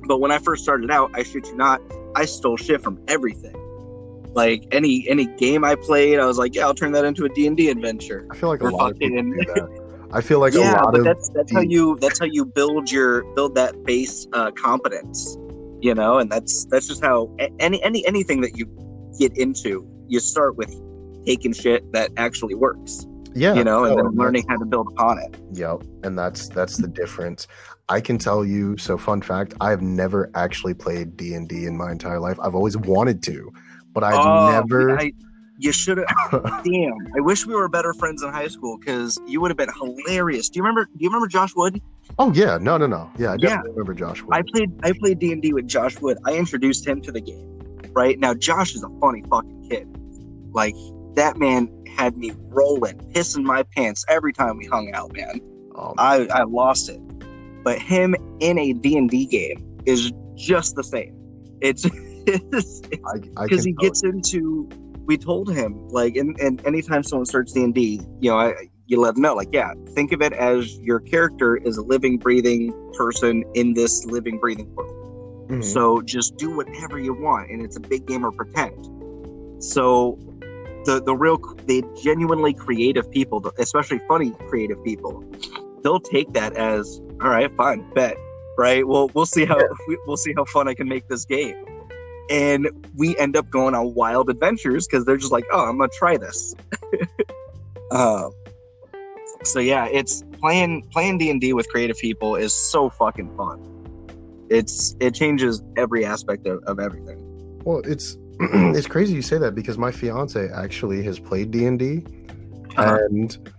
But 0.07 0.19
when 0.19 0.31
I 0.31 0.39
first 0.39 0.63
started 0.63 0.91
out, 0.91 1.11
I 1.15 1.23
shoot 1.23 1.47
you 1.47 1.57
not, 1.57 1.81
I 2.15 2.27
stole 2.27 2.57
shit 2.57 2.83
from 2.83 3.01
everything. 3.09 3.55
Like 4.35 4.67
any 4.73 5.09
any 5.09 5.27
game 5.27 5.65
I 5.65 5.77
played, 5.77 6.19
I 6.19 6.27
was 6.27 6.39
like, 6.39 6.55
yeah, 6.55 6.65
I'll 6.65 6.75
turn 6.75 6.93
that 6.93 7.05
into 7.05 7.25
a 7.25 7.29
D 7.29 7.47
and 7.47 7.57
D 7.57 7.71
adventure. 7.71 8.27
I 8.31 8.37
feel 8.37 8.49
like 8.49 8.61
a 8.61 8.65
lot 8.65 8.93
of 8.93 8.99
people 8.99 9.17
fucking- 9.17 9.33
do 9.33 9.45
that. 9.55 9.86
I 10.13 10.21
feel 10.21 10.41
like 10.41 10.55
yeah, 10.55 10.73
a 10.73 10.83
lot 10.83 10.93
but 10.93 11.01
of 11.01 11.05
that's 11.05 11.29
that's 11.31 11.53
how 11.53 11.61
you 11.61 11.99
that's 12.01 12.19
how 12.19 12.27
you 12.27 12.45
build 12.45 12.91
your 12.91 13.25
build 13.35 13.55
that 13.57 13.85
base 13.85 14.27
uh, 14.33 14.51
competence, 14.53 15.37
you 15.81 15.95
know, 15.95 16.19
and 16.19 16.31
that's 16.31 16.65
that's 16.67 16.87
just 16.87 17.03
how 17.05 17.35
any 17.59 17.83
any 17.83 18.07
anything 18.07 18.41
that 18.43 18.57
you 18.57 18.67
get 19.19 19.37
into, 19.37 19.87
you 20.09 20.21
start 20.21 20.57
with 20.57 20.75
taking 21.25 21.53
shit 21.53 21.91
that 21.93 22.11
actually 22.17 22.55
works, 22.55 23.07
yeah, 23.35 23.55
you 23.55 23.65
know, 23.65 23.85
and 23.85 23.97
no, 23.97 24.05
then 24.05 24.13
learning 24.15 24.45
how 24.49 24.57
to 24.57 24.65
build 24.65 24.89
upon 24.93 25.19
it. 25.19 25.37
Yep, 25.53 25.83
and 26.05 26.19
that's 26.19 26.49
that's 26.49 26.77
the 26.77 26.89
difference. 26.89 27.49
I 27.89 28.01
can 28.01 28.19
tell 28.19 28.45
you. 28.45 28.77
So, 28.79 28.97
fun 28.97 29.23
fact: 29.23 29.55
I 29.61 29.71
have 29.71 29.83
never 29.83 30.31
actually 30.35 30.75
played 30.75 31.17
D 31.17 31.35
and 31.35 31.49
D 31.49 31.67
in 31.67 31.77
my 31.77 31.91
entire 31.91 32.21
life. 32.21 32.39
I've 32.41 32.55
always 32.55 32.77
wanted 32.77 33.23
to, 33.25 33.53
but 33.93 34.05
I've 34.05 34.25
Oh, 34.25 34.47
never. 34.47 34.99
I, 34.99 35.13
you 35.59 35.73
should 35.73 35.99
have. 35.99 36.07
damn, 36.65 36.93
I 37.17 37.21
wish 37.21 37.47
we 37.47 37.55
were 37.55 37.69
better 37.69 37.93
friends 37.95 38.23
in 38.23 38.31
high 38.33 38.49
school 38.49 38.79
because 38.79 39.19
you 39.27 39.41
would 39.41 39.51
have 39.51 39.57
been 39.59 39.71
hilarious. 39.81 40.49
Do 40.49 40.59
you 40.59 40.63
remember? 40.63 40.85
Do 40.87 40.99
you 40.99 41.09
remember 41.09 41.29
Josh 41.29 41.55
Wood? 41.57 41.81
oh 42.19 42.33
yeah, 42.33 42.59
no, 42.61 42.77
no, 42.77 42.87
no. 42.87 43.11
Yeah, 43.19 43.33
I 43.33 43.37
Yeah. 43.41 43.61
remember 43.71 43.95
Josh. 43.95 44.23
Wood. 44.23 44.35
I 44.37 44.43
played 44.53 44.71
I 44.85 44.93
played 45.01 45.19
D 45.19 45.33
and 45.33 45.43
D 45.43 45.53
with 45.53 45.67
Josh 45.67 46.01
Wood. 46.01 46.19
I 46.25 46.35
introduced 46.37 46.87
him 46.87 47.01
to 47.03 47.13
the 47.13 47.21
game. 47.21 47.43
Right 47.95 48.19
now, 48.19 48.35
Josh 48.35 48.75
is 48.75 48.83
a 48.83 48.89
funny 49.01 49.23
fucking 49.31 49.69
kid. 49.71 49.87
Like 50.53 50.75
that 51.15 51.39
man 51.39 51.69
had 51.97 52.17
me 52.17 52.33
rolling, 52.51 52.99
pissing 53.15 53.43
my 53.43 53.63
pants 53.75 54.05
every 54.09 54.33
time 54.33 54.59
we 54.59 54.67
hung 54.67 54.93
out. 54.95 55.11
Man, 55.15 55.41
Um, 55.75 55.95
I 55.99 56.27
I 56.33 56.43
lost 56.45 56.89
it. 56.91 57.01
But 57.65 57.79
him 57.81 58.15
in 58.41 58.59
a 58.59 58.73
D 58.75 58.97
and 58.97 59.11
D 59.11 59.27
game 59.27 59.65
is 59.87 60.13
just 60.37 60.77
the 60.77 60.85
same. 60.85 61.13
It's 61.61 61.83
because 62.27 62.83
I, 63.37 63.43
I 63.45 63.49
can 63.49 63.59
he 63.65 63.73
gets 63.73 64.03
into. 64.05 64.69
We 65.07 65.17
told 65.17 65.55
him 65.55 65.89
like, 65.89 66.17
and, 66.17 66.39
and 66.41 66.65
anytime 66.67 67.03
someone 67.03 67.27
starts 67.27 67.53
D 67.53 67.63
and 67.63 67.75
D, 67.75 68.01
you 68.21 68.31
know, 68.31 68.39
I, 68.39 68.69
you 68.87 69.01
let 69.01 69.15
them 69.15 69.23
know 69.23 69.35
like, 69.35 69.49
yeah, 69.53 69.73
think 69.95 70.13
of 70.13 70.21
it 70.23 70.33
as 70.33 70.79
your 70.79 71.01
character 71.01 71.57
is 71.57 71.77
a 71.77 71.83
living, 71.83 72.19
breathing 72.19 72.73
person 72.95 73.45
in 73.55 73.75
this 73.75 74.05
living, 74.05 74.39
breathing 74.39 74.73
world. 74.75 74.93
Mhm. 75.49 75.65
So 75.65 76.03
just 76.03 76.37
do 76.37 76.57
whatever 76.57 76.99
you 76.99 77.15
want, 77.15 77.51
and 77.51 77.63
it's 77.63 77.77
a 77.77 77.81
big 77.81 78.07
game 78.07 78.25
of 78.25 78.37
pretend. 78.37 79.63
So 79.63 80.19
the 80.85 81.01
the 81.05 81.15
real 81.15 81.39
the 81.67 81.83
genuinely 82.03 82.53
creative 82.55 83.11
people, 83.11 83.45
especially 83.59 84.01
funny 84.09 84.33
creative 84.49 84.83
people, 84.85 85.25
they'll 85.83 86.01
take 86.01 86.33
that 86.33 86.55
as 86.55 87.01
all 87.23 87.31
right, 87.31 87.51
fine, 87.57 87.89
bet, 87.95 88.17
right? 88.59 88.87
Well, 88.87 89.11
we'll 89.15 89.27
see 89.27 89.45
how 89.45 89.59
we'll 90.07 90.17
see 90.17 90.35
how 90.37 90.45
fun 90.47 90.69
I 90.69 90.75
can 90.75 90.89
make 90.89 91.09
this 91.09 91.25
game, 91.25 91.57
and 92.31 92.69
we 92.95 93.17
end 93.19 93.37
up 93.37 93.49
going 93.51 93.75
on 93.75 93.95
wild 93.95 94.31
adventures 94.31 94.87
because 94.87 95.05
they're 95.05 95.17
just 95.17 95.33
like, 95.33 95.45
oh, 95.53 95.69
I'm 95.69 95.79
gonna 95.79 95.91
try 95.99 96.17
this. 96.17 96.55
um, 97.91 98.31
so 99.43 99.61
yeah, 99.61 99.87
it's 99.87 100.23
playing 100.41 100.83
playing 100.93 101.19
D 101.19 101.31
and 101.31 101.41
D 101.41 101.53
with 101.53 101.69
creative 101.69 101.99
people 101.99 102.37
is 102.37 102.55
so 102.55 102.89
fucking 102.91 103.37
fun. 103.37 103.63
It's 104.51 104.97
it 105.01 105.15
changes 105.15 105.63
every 105.77 106.05
aspect 106.05 106.47
of, 106.47 106.63
of 106.65 106.79
everything. 106.81 107.19
Well, 107.65 107.83
it's 107.85 108.17
it's 108.41 108.87
crazy 108.87 109.15
you 109.15 109.23
say 109.23 109.39
that 109.39 109.55
because 109.55 109.79
my 109.79 109.91
fiance 109.91 110.49
actually 110.51 111.03
has 111.05 111.19
played 111.19 111.51
D 111.51 111.67
and 111.67 111.79
D, 111.79 112.05
Uh-huh. 112.77 112.99
and 113.09 113.51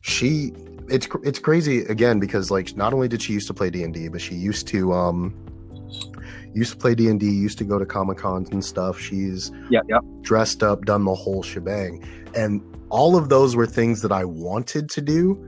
she 0.00 0.52
it's 0.88 1.08
it's 1.22 1.38
crazy 1.38 1.80
again 1.86 2.20
because 2.20 2.50
like 2.50 2.76
not 2.76 2.92
only 2.92 3.08
did 3.08 3.22
she 3.22 3.32
used 3.32 3.46
to 3.46 3.54
play 3.54 3.70
D 3.70 3.82
and 3.82 3.94
D, 3.94 4.08
but 4.08 4.20
she 4.20 4.34
used 4.34 4.68
to 4.68 4.92
um 4.92 5.34
used 6.54 6.72
to 6.72 6.78
play 6.78 6.94
D 6.94 7.08
and 7.08 7.20
D, 7.20 7.26
used 7.30 7.58
to 7.58 7.64
go 7.64 7.78
to 7.78 7.86
comic 7.86 8.18
cons 8.18 8.48
and 8.50 8.64
stuff. 8.64 8.98
She's 8.98 9.50
Yeah, 9.70 9.80
yeah. 9.88 9.98
dressed 10.22 10.62
up, 10.62 10.84
done 10.84 11.04
the 11.04 11.14
whole 11.14 11.42
shebang, 11.42 12.02
and 12.34 12.60
all 12.90 13.16
of 13.16 13.28
those 13.28 13.56
were 13.56 13.66
things 13.66 14.02
that 14.02 14.12
I 14.12 14.24
wanted 14.24 14.88
to 14.90 15.00
do, 15.00 15.38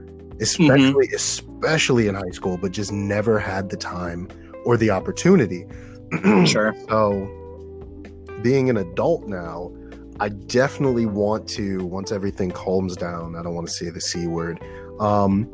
especially 0.41 1.07
especially 1.15 2.07
in 2.07 2.15
high 2.15 2.31
school, 2.31 2.57
but 2.57 2.71
just 2.71 2.91
never 2.91 3.39
had 3.39 3.69
the 3.69 3.77
time 3.77 4.27
or 4.65 4.77
the 4.77 4.89
opportunity. 4.91 5.65
Sure. 6.45 6.73
So, 6.89 7.27
being 8.41 8.69
an 8.69 8.77
adult 8.77 9.27
now, 9.27 9.71
I 10.21 10.29
definitely 10.29 11.05
want 11.05 11.47
to. 11.49 11.83
Once 11.85 12.11
everything 12.13 12.51
calms 12.51 12.95
down, 12.95 13.35
I 13.35 13.43
don't 13.43 13.55
want 13.55 13.67
to 13.67 13.73
say 13.73 13.89
the 13.89 13.99
c 14.01 14.25
word. 14.27 14.59
Um, 14.99 15.51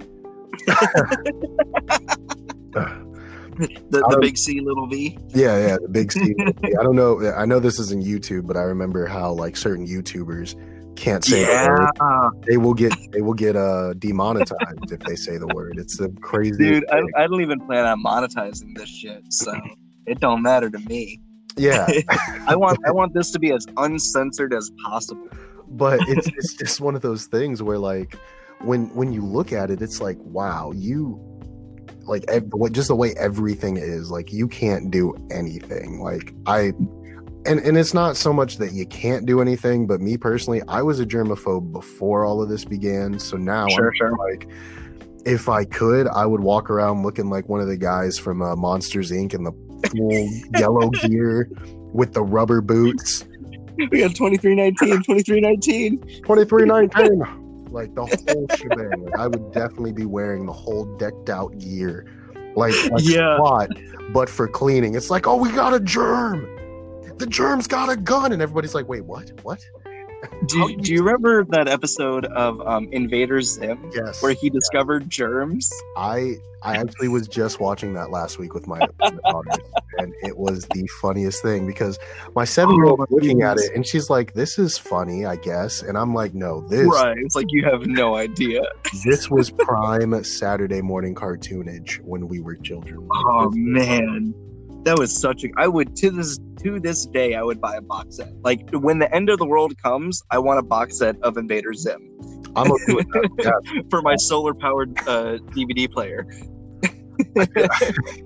The, 3.89 3.99
the 4.09 4.17
big 4.21 4.37
C, 4.37 4.59
little 4.59 4.87
V. 4.87 5.17
yeah, 5.29 5.67
yeah, 5.67 5.77
the 5.81 5.87
big 5.89 6.11
C. 6.11 6.33
I 6.79 6.83
don't 6.83 6.95
know. 6.95 7.31
I 7.35 7.45
know 7.45 7.59
this 7.59 7.79
isn't 7.79 8.03
YouTube, 8.03 8.47
but 8.47 8.57
I 8.57 8.61
remember 8.61 9.05
how 9.05 9.31
like 9.33 9.55
certain 9.57 9.85
YouTubers 9.87 10.55
can't 10.95 11.23
say 11.25 11.43
the 11.43 11.69
word. 11.69 11.89
Yeah, 11.99 12.29
They 12.47 12.57
will 12.57 12.73
get 12.73 12.93
they 13.11 13.21
will 13.21 13.33
get 13.33 13.55
uh 13.55 13.93
demonetized 13.93 14.91
if 14.91 14.99
they 15.01 15.15
say 15.15 15.37
the 15.37 15.47
word. 15.47 15.77
It's 15.77 15.99
a 15.99 16.09
crazy 16.21 16.57
dude. 16.57 16.85
I. 16.91 17.01
I 17.17 17.27
don't 17.27 17.41
even 17.41 17.59
plan 17.59 17.85
on 17.85 18.03
monetizing 18.03 18.75
this 18.77 18.89
shit, 18.89 19.23
so 19.31 19.53
it 20.05 20.19
don't 20.19 20.41
matter 20.41 20.69
to 20.69 20.79
me. 20.79 21.19
yeah. 21.57 21.87
I 22.47 22.55
want 22.55 22.79
I 22.87 22.91
want 22.91 23.13
this 23.13 23.31
to 23.31 23.39
be 23.39 23.51
as 23.51 23.65
uncensored 23.77 24.53
as 24.53 24.71
possible. 24.85 25.27
but 25.69 25.99
it's 26.07 26.27
it's 26.27 26.53
just 26.55 26.81
one 26.81 26.95
of 26.95 27.01
those 27.01 27.25
things 27.27 27.61
where 27.63 27.77
like 27.79 28.17
when 28.61 28.85
when 28.95 29.11
you 29.11 29.21
look 29.25 29.51
at 29.51 29.69
it 29.71 29.81
it's 29.81 29.99
like 29.99 30.17
wow 30.21 30.71
you 30.75 31.19
like 32.05 32.25
what 32.51 32.71
just 32.71 32.87
the 32.87 32.95
way 32.95 33.13
everything 33.17 33.77
is 33.77 34.11
like 34.11 34.31
you 34.31 34.47
can't 34.47 34.91
do 34.91 35.13
anything. 35.31 36.01
Like 36.01 36.33
i 36.45 36.73
and 37.45 37.59
and 37.59 37.77
it's 37.77 37.93
not 37.93 38.15
so 38.17 38.31
much 38.31 38.57
that 38.57 38.73
you 38.73 38.85
can't 38.85 39.25
do 39.25 39.41
anything 39.41 39.85
but 39.85 39.99
me 39.99 40.15
personally 40.17 40.61
i 40.67 40.81
was 40.81 40.99
a 40.99 41.05
germaphobe 41.05 41.71
before 41.71 42.25
all 42.25 42.41
of 42.41 42.49
this 42.49 42.65
began. 42.65 43.19
So 43.19 43.37
now 43.37 43.67
Sure, 43.67 43.87
I'm 43.87 43.93
sure. 43.95 44.17
like 44.17 44.49
if 45.25 45.47
i 45.47 45.63
could 45.63 46.07
i 46.07 46.25
would 46.25 46.41
walk 46.41 46.69
around 46.69 47.03
looking 47.03 47.29
like 47.29 47.47
one 47.47 47.61
of 47.61 47.67
the 47.67 47.77
guys 47.77 48.17
from 48.17 48.41
uh, 48.41 48.55
monsters 48.55 49.11
inc. 49.11 49.33
in 49.33 49.43
the 49.43 49.53
full 49.89 50.59
yellow 50.59 50.89
gear 50.89 51.49
with 51.93 52.13
the 52.13 52.23
rubber 52.23 52.59
boots. 52.61 53.25
We 53.77 53.99
got 53.99 54.15
2319, 54.15 55.03
2319. 55.03 55.99
2319 56.23 57.42
like 57.73 57.93
the 57.95 58.05
whole 58.05 58.47
shebang 58.55 59.03
like, 59.03 59.17
i 59.17 59.27
would 59.27 59.51
definitely 59.51 59.91
be 59.91 60.05
wearing 60.05 60.45
the 60.45 60.53
whole 60.53 60.85
decked 60.97 61.29
out 61.29 61.57
gear 61.57 62.05
like, 62.55 62.73
like 62.91 63.03
Yeah. 63.03 63.37
But 64.11 64.29
for 64.29 64.47
cleaning. 64.47 64.95
It's 64.95 65.09
like, 65.09 65.27
oh, 65.27 65.35
we 65.35 65.51
got 65.51 65.73
a 65.73 65.79
germ. 65.79 66.47
The 67.17 67.25
germ's 67.25 67.67
got 67.67 67.89
a 67.89 67.95
gun, 67.95 68.31
and 68.31 68.41
everybody's 68.41 68.75
like, 68.75 68.87
wait, 68.87 69.05
what? 69.05 69.31
What? 69.43 69.63
Do, 70.47 70.57
you- 70.71 70.77
do 70.77 70.93
you 70.93 71.03
remember 71.03 71.43
that 71.45 71.67
episode 71.67 72.25
of 72.25 72.59
um, 72.61 72.87
Invader 72.91 73.41
Zim 73.41 73.89
Yes, 73.93 74.21
where 74.21 74.33
he 74.33 74.49
discovered 74.49 75.09
germs? 75.09 75.71
I 75.97 76.35
I 76.65 76.77
actually 76.77 77.09
was 77.09 77.27
just 77.27 77.59
watching 77.59 77.93
that 77.95 78.09
last 78.09 78.39
week 78.39 78.53
with 78.53 78.67
my, 78.67 78.79
my 78.99 79.09
daughters, 79.29 79.57
and 79.97 80.13
it 80.21 80.37
was 80.37 80.65
the 80.73 80.87
funniest 81.01 81.41
thing 81.43 81.67
because 81.67 81.99
my 82.35 82.45
seven 82.45 82.75
year 82.75 82.85
old 82.85 83.01
Oh, 83.01 83.05
was 83.09 83.11
looking 83.11 83.41
at 83.41 83.57
it, 83.57 83.71
and 83.75 83.85
she's 83.85 84.09
like, 84.09 84.33
"This 84.33 84.57
is 84.57 84.77
funny, 84.77 85.25
I 85.25 85.35
guess," 85.35 85.81
and 85.81 85.97
I'm 85.97 86.13
like, 86.13 86.33
"No, 86.33 86.61
this 86.69 86.87
Right. 86.87 87.17
It's 87.17 87.35
like 87.35 87.47
you 87.49 87.65
have 87.65 87.85
no 87.85 88.15
idea. 88.15 88.61
this 89.05 89.29
was 89.29 89.51
prime 89.51 90.23
Saturday 90.23 90.81
morning 90.81 91.15
cartoonage 91.15 91.99
when 92.05 92.29
we 92.29 92.39
were 92.39 92.55
children." 92.55 93.07
Oh 93.11 93.51
man. 93.53 94.33
That 94.83 94.99
was 94.99 95.15
such 95.15 95.43
a 95.43 95.49
I 95.57 95.67
would 95.67 95.95
to 95.97 96.11
this 96.11 96.39
to 96.59 96.79
this 96.79 97.05
day 97.05 97.35
I 97.35 97.43
would 97.43 97.61
buy 97.61 97.75
a 97.75 97.81
box 97.81 98.17
set. 98.17 98.33
Like 98.43 98.69
when 98.71 98.99
the 98.99 99.13
end 99.13 99.29
of 99.29 99.39
the 99.39 99.45
world 99.45 99.77
comes, 99.81 100.23
I 100.31 100.39
want 100.39 100.59
a 100.59 100.63
box 100.63 100.97
set 100.97 101.15
of 101.21 101.37
Invader 101.37 101.73
Zim 101.73 102.09
I'm 102.55 102.71
okay 102.71 102.93
with 102.93 103.07
that. 103.09 103.29
Yeah, 103.43 103.81
for 103.89 104.01
my 104.01 104.15
solar 104.15 104.53
powered 104.53 104.97
uh, 105.07 105.37
DVD 105.55 105.91
player. 105.91 106.27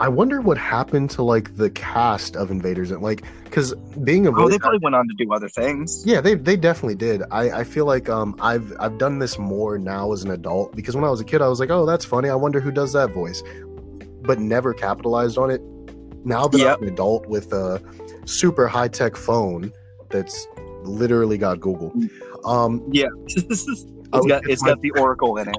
I 0.00 0.08
wonder 0.08 0.40
what 0.40 0.56
happened 0.56 1.10
to 1.10 1.22
like 1.22 1.56
the 1.56 1.70
cast 1.70 2.36
of 2.36 2.52
Invaders 2.52 2.92
and 2.92 3.02
like 3.02 3.24
because 3.44 3.74
being 4.04 4.28
a 4.28 4.30
Oh, 4.30 4.48
they 4.48 4.58
probably 4.58 4.78
went 4.78 4.94
on 4.94 5.08
to 5.08 5.14
do 5.14 5.32
other 5.32 5.48
things. 5.48 6.04
Yeah, 6.06 6.20
they 6.20 6.34
they 6.34 6.56
definitely 6.56 6.94
did. 6.94 7.22
I, 7.32 7.50
I 7.50 7.64
feel 7.64 7.84
like 7.84 8.08
um 8.08 8.36
I've 8.40 8.72
I've 8.78 8.98
done 8.98 9.18
this 9.18 9.38
more 9.38 9.76
now 9.76 10.12
as 10.12 10.22
an 10.22 10.30
adult 10.30 10.76
because 10.76 10.94
when 10.94 11.04
I 11.04 11.10
was 11.10 11.20
a 11.20 11.24
kid 11.24 11.42
I 11.42 11.48
was 11.48 11.58
like, 11.58 11.70
oh 11.70 11.84
that's 11.84 12.04
funny. 12.04 12.28
I 12.28 12.36
wonder 12.36 12.60
who 12.60 12.70
does 12.70 12.92
that 12.92 13.10
voice, 13.10 13.42
but 14.22 14.38
never 14.38 14.72
capitalized 14.74 15.38
on 15.38 15.50
it. 15.50 15.60
Now 16.24 16.48
that 16.48 16.58
Yep. 16.58 16.76
I'm 16.78 16.82
an 16.84 16.92
adult 16.92 17.26
with 17.26 17.52
a 17.52 17.80
super 18.26 18.66
high 18.66 18.88
tech 18.88 19.16
phone 19.16 19.72
that's 20.10 20.46
literally 20.84 21.38
got 21.38 21.60
Google, 21.60 21.92
um 22.44 22.82
Yeah. 22.92 23.08
It's 24.10 24.26
got 24.26 24.48
it's 24.48 24.62
my- 24.62 24.68
got 24.70 24.80
the 24.80 24.90
Oracle 24.92 25.36
in 25.36 25.48
it. 25.48 25.56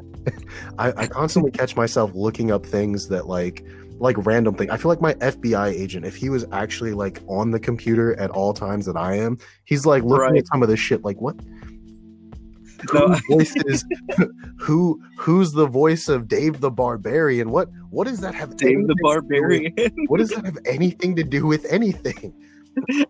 I, 0.80 0.92
I 1.04 1.08
constantly 1.08 1.52
catch 1.52 1.76
myself 1.76 2.12
looking 2.16 2.50
up 2.50 2.66
things 2.66 3.08
that 3.10 3.28
like 3.28 3.64
like 4.00 4.16
random 4.26 4.56
thing. 4.56 4.72
I 4.72 4.78
feel 4.78 4.90
like 4.90 5.02
my 5.02 5.14
FBI 5.16 5.68
agent, 5.72 6.04
if 6.06 6.16
he 6.16 6.30
was 6.30 6.46
actually 6.52 6.94
like 6.94 7.22
on 7.28 7.52
the 7.52 7.60
computer 7.60 8.18
at 8.20 8.32
all 8.32 8.54
times 8.54 8.86
that 8.88 8.96
I 8.98 9.16
am, 9.18 9.38
he's 9.66 9.86
like 9.86 10.04
looking 10.04 10.32
Right. 10.32 10.38
at 10.40 10.48
some 10.48 10.64
of 10.64 10.70
this 10.70 10.80
shit 10.80 11.04
like 11.04 11.20
what 11.22 11.36
No. 12.94 13.08
who 13.08 13.20
voices 13.38 13.86
who 14.58 15.02
who's 15.18 15.52
the 15.54 15.66
voice 15.68 16.08
of 16.10 16.28
Dave 16.28 16.62
the 16.62 16.72
Barbarian? 16.72 17.52
What 17.52 17.70
what 17.90 18.08
does 18.08 18.20
that 18.22 18.36
have 18.36 18.58
Dave 18.58 18.78
the 18.88 18.88
to 18.88 18.88
do 18.88 18.88
with- 18.88 19.02
Barbarian. 19.04 19.74
What 20.08 20.18
does 20.20 20.30
that 20.30 20.46
have 20.46 20.58
anything 20.66 21.16
to 21.16 21.24
do 21.24 21.46
with 21.46 21.66
anything? 21.72 22.34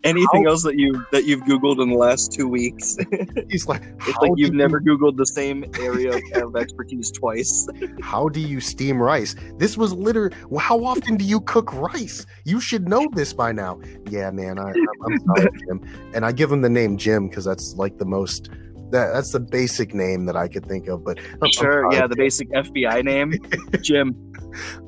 Anything 0.03 0.47
else 0.47 0.63
that 0.63 0.77
you 0.79 1.05
that 1.11 1.25
you've 1.25 1.41
Googled 1.41 1.81
in 1.83 1.89
the 1.89 1.95
last 1.95 2.31
two 2.31 2.47
weeks? 2.47 2.97
He's 3.49 3.67
like, 3.67 3.83
It's 4.07 4.17
like 4.17 4.31
you've 4.35 4.51
you- 4.53 4.57
never 4.57 4.81
Googled 4.81 5.17
the 5.17 5.25
same 5.27 5.63
area 5.79 6.19
of, 6.35 6.55
expertise 6.55 7.11
twice. 7.11 7.67
How 8.01 8.29
do 8.29 8.39
you 8.39 8.61
steam 8.61 8.99
rice? 8.99 9.35
This 9.57 9.77
was 9.77 9.93
literally. 9.93 10.35
How 10.57 10.83
often 10.83 11.17
do 11.17 11.25
you 11.25 11.41
cook 11.41 11.71
rice? 11.73 12.25
You 12.45 12.59
should 12.59 12.87
know 12.89 13.05
this 13.13 13.31
by 13.33 13.51
now. 13.51 13.79
Yeah, 14.09 14.31
man. 14.31 14.57
I, 14.57 14.71
I'm, 14.71 14.75
I'm 15.05 15.19
sorry, 15.25 15.49
Jim. 15.67 16.11
And 16.15 16.25
I 16.25 16.31
give 16.31 16.51
him 16.51 16.61
the 16.61 16.69
name 16.69 16.97
Jim 16.97 17.27
because 17.27 17.45
that's 17.45 17.75
like 17.75 17.97
the 17.99 18.05
most. 18.05 18.49
That, 18.91 19.13
that's 19.13 19.31
the 19.31 19.39
basic 19.39 19.93
name 19.93 20.25
that 20.25 20.35
I 20.35 20.47
could 20.47 20.65
think 20.65 20.87
of. 20.87 21.03
But 21.03 21.19
I'm- 21.19 21.37
I'm 21.43 21.51
Sure, 21.51 21.83
sorry, 21.83 21.95
yeah, 21.95 22.07
the 22.07 22.15
basic 22.15 22.49
FBI 22.51 23.03
name, 23.03 23.33
Jim. 23.81 24.15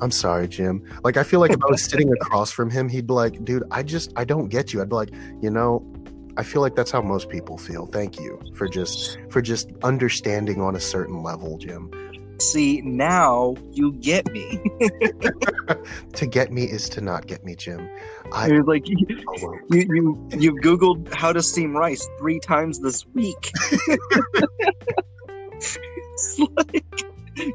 I'm 0.01 0.11
sorry, 0.11 0.47
Jim. 0.47 0.83
Like 1.03 1.17
I 1.17 1.23
feel 1.23 1.39
like 1.39 1.51
if 1.51 1.61
I 1.63 1.69
was 1.69 1.83
sitting 1.83 2.11
across 2.21 2.51
from 2.51 2.69
him, 2.71 2.89
he'd 2.89 3.05
be 3.07 3.13
like, 3.13 3.43
"Dude, 3.45 3.63
I 3.71 3.83
just 3.83 4.11
I 4.15 4.23
don't 4.25 4.49
get 4.49 4.73
you." 4.73 4.81
I'd 4.81 4.89
be 4.89 4.95
like, 4.95 5.11
"You 5.41 5.51
know, 5.51 5.85
I 6.35 6.43
feel 6.43 6.61
like 6.61 6.75
that's 6.75 6.89
how 6.89 7.01
most 7.01 7.29
people 7.29 7.57
feel. 7.57 7.85
Thank 7.85 8.19
you 8.19 8.39
for 8.55 8.67
just 8.67 9.19
for 9.29 9.39
just 9.41 9.69
understanding 9.83 10.61
on 10.61 10.75
a 10.75 10.79
certain 10.79 11.21
level, 11.21 11.57
Jim. 11.59 11.91
See, 12.41 12.81
now 12.81 13.55
you 13.71 13.93
get 13.93 14.31
me. 14.31 14.59
To 16.13 16.25
get 16.27 16.51
me 16.51 16.63
is 16.65 16.89
to 16.89 17.01
not 17.01 17.25
get 17.27 17.43
me, 17.45 17.55
Jim. 17.55 17.89
I 18.33 18.47
You're 18.47 18.63
like 18.63 18.87
you, 18.87 18.97
well. 19.41 19.57
you 19.69 20.27
you've 20.37 20.57
Googled 20.57 21.11
how 21.13 21.31
to 21.33 21.41
steam 21.41 21.75
rice 21.75 22.05
three 22.19 22.39
times 22.39 22.79
this 22.79 23.05
week. 23.13 23.51
it's 25.61 26.39
like 26.39 26.85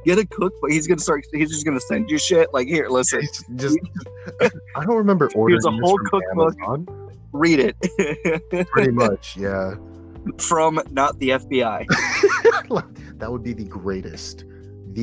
get 0.05 0.19
a 0.19 0.27
cookbook. 0.27 0.71
He's 0.71 0.87
gonna 0.87 1.01
start. 1.01 1.25
He's 1.33 1.51
just 1.51 1.65
gonna 1.67 1.81
send 1.81 2.11
you 2.11 2.19
shit. 2.19 2.53
Like 2.55 2.67
here, 2.69 2.89
listen, 2.89 3.21
It's 3.23 3.45
just 3.57 3.79
I 4.77 4.85
don't 4.85 4.97
remember 4.97 5.31
ordering 5.35 5.61
a 5.65 5.71
this 5.71 5.81
whole 5.83 5.99
cookbook. 5.99 6.55
Amazon. 6.67 7.11
read 7.33 7.61
it 7.61 8.67
Pretty 8.71 8.93
much, 8.93 9.37
yeah. 9.37 9.75
from 10.39 10.81
not 10.91 11.19
the 11.21 11.31
FBI. 11.31 11.87
that 13.19 13.31
would 13.31 13.43
be 13.43 13.53
the 13.53 13.65
greatest. 13.65 14.45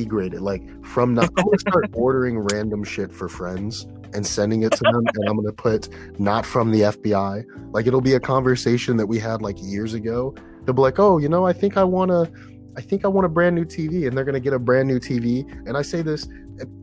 Greatest. 0.02 0.42
Like 0.42 0.62
from 0.84 1.12
not 1.12 1.28
I'm 1.36 1.44
gonna 1.44 1.58
start 1.58 1.90
ordering 1.92 2.38
random 2.38 2.82
shit 2.82 3.12
for 3.12 3.28
friends 3.28 3.86
and 4.14 4.26
sending 4.26 4.62
it 4.62 4.72
to 4.72 4.82
them 4.84 5.02
and 5.14 5.28
I'm 5.28 5.36
gonna 5.36 5.52
put 5.52 5.88
not 6.18 6.46
from 6.46 6.70
the 6.70 6.80
FBI. 6.80 7.44
Like 7.72 7.86
it'll 7.86 8.00
be 8.00 8.14
a 8.14 8.20
conversation 8.20 8.96
that 8.96 9.06
we 9.06 9.18
had 9.18 9.42
like 9.42 9.56
years 9.60 9.92
ago. 9.92 10.34
They'll 10.64 10.74
be 10.74 10.80
like, 10.80 10.98
Oh, 10.98 11.18
you 11.18 11.28
know, 11.28 11.44
I 11.44 11.52
think 11.52 11.76
I 11.76 11.84
wanna 11.84 12.30
I 12.76 12.80
think 12.80 13.04
I 13.04 13.08
want 13.08 13.24
a 13.24 13.28
brand 13.28 13.54
new 13.54 13.64
TV, 13.64 14.08
and 14.08 14.16
they're 14.16 14.24
gonna 14.24 14.40
get 14.40 14.52
a 14.54 14.58
brand 14.58 14.88
new 14.88 14.98
TV. 14.98 15.44
And 15.68 15.76
I 15.76 15.82
say 15.82 16.02
this: 16.02 16.26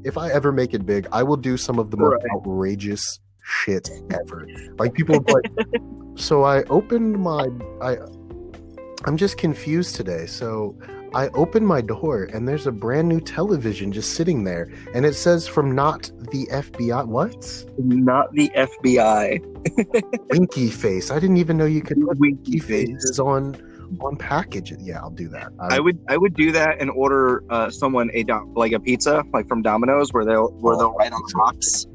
if- 0.05 0.17
I 0.17 0.29
ever 0.31 0.51
make 0.53 0.73
it 0.73 0.85
big, 0.85 1.05
I 1.11 1.21
will 1.23 1.35
do 1.35 1.57
some 1.57 1.79
of 1.79 1.91
the 1.91 1.97
most 1.97 2.11
Right. 2.13 2.31
outrageous 2.33 3.19
shit 3.43 3.89
ever. 4.09 4.47
Like 4.77 4.93
people 4.93 5.17
like, 5.27 5.51
so 6.15 6.43
I 6.43 6.63
opened 6.69 7.19
my 7.19 7.47
I 7.81 7.97
I'm 9.05 9.17
just 9.17 9.37
confused 9.37 9.95
today. 9.95 10.27
So 10.27 10.77
I 11.13 11.27
open 11.29 11.65
my 11.65 11.81
door 11.81 12.29
and 12.33 12.47
there's 12.47 12.67
a 12.67 12.71
brand 12.71 13.09
new 13.09 13.19
television 13.19 13.91
just 13.91 14.13
sitting 14.13 14.43
there 14.45 14.71
and 14.93 15.05
it 15.05 15.13
says 15.13 15.45
from 15.47 15.75
not 15.75 16.09
the 16.31 16.47
FBI 16.51 17.05
what? 17.05 17.65
not 17.77 18.31
the 18.33 18.49
FBI. 18.55 20.31
Winky 20.31 20.69
face. 20.69 21.11
I 21.11 21.19
didn't 21.19 21.37
even 21.37 21.57
know 21.57 21.65
you 21.65 21.81
could 21.81 21.99
put 21.99 22.17
Winky 22.17 22.51
winky 22.53 22.59
face. 22.59 22.87
faces 22.89 23.19
on 23.19 23.55
on 23.99 24.15
package. 24.15 24.71
Yeah, 24.79 24.99
I'll 24.99 25.09
do 25.09 25.27
that. 25.29 25.51
I 25.59 25.81
would 25.81 25.99
I 26.07 26.15
would 26.15 26.33
do 26.33 26.53
that 26.53 26.79
and 26.79 26.89
order 26.91 27.43
uh, 27.49 27.69
someone 27.69 28.09
a 28.13 28.23
dom- 28.23 28.53
like 28.53 28.71
a 28.71 28.79
pizza 28.79 29.23
like 29.33 29.49
from 29.49 29.61
Domino's 29.61 30.13
where 30.13 30.23
they'll 30.23 30.47
where 30.61 30.77
they'll 30.77 30.93
write 30.93 31.11
on 31.11 31.21
the 31.27 31.33
box. 31.35 31.85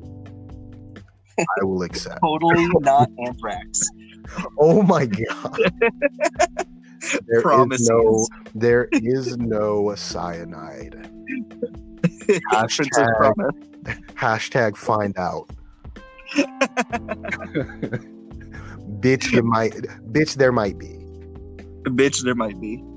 I 1.39 1.65
will 1.65 1.83
accept. 1.83 2.21
Totally 2.23 2.67
not 2.81 3.11
anthrax. 3.25 3.81
Oh 4.59 4.83
my 4.83 5.07
god. 5.07 5.57
There 7.27 7.39
is 7.39 7.43
Promises. 7.43 7.89
no 7.91 8.27
there 8.55 8.89
is 8.93 9.37
no 9.39 9.95
cyanide. 9.97 11.11
Hashtag, 12.53 13.17
Promise. 13.17 13.55
hashtag 14.15 14.77
find 14.77 15.17
out. 15.19 15.49
bitch 19.01 19.33
you 19.33 19.43
might 19.43 19.73
bitch 20.13 20.35
there 20.35 20.53
might 20.53 20.79
be. 20.79 20.93
Bitch, 21.91 22.23
there 22.25 22.35
might 22.35 22.61
be. 22.61 22.83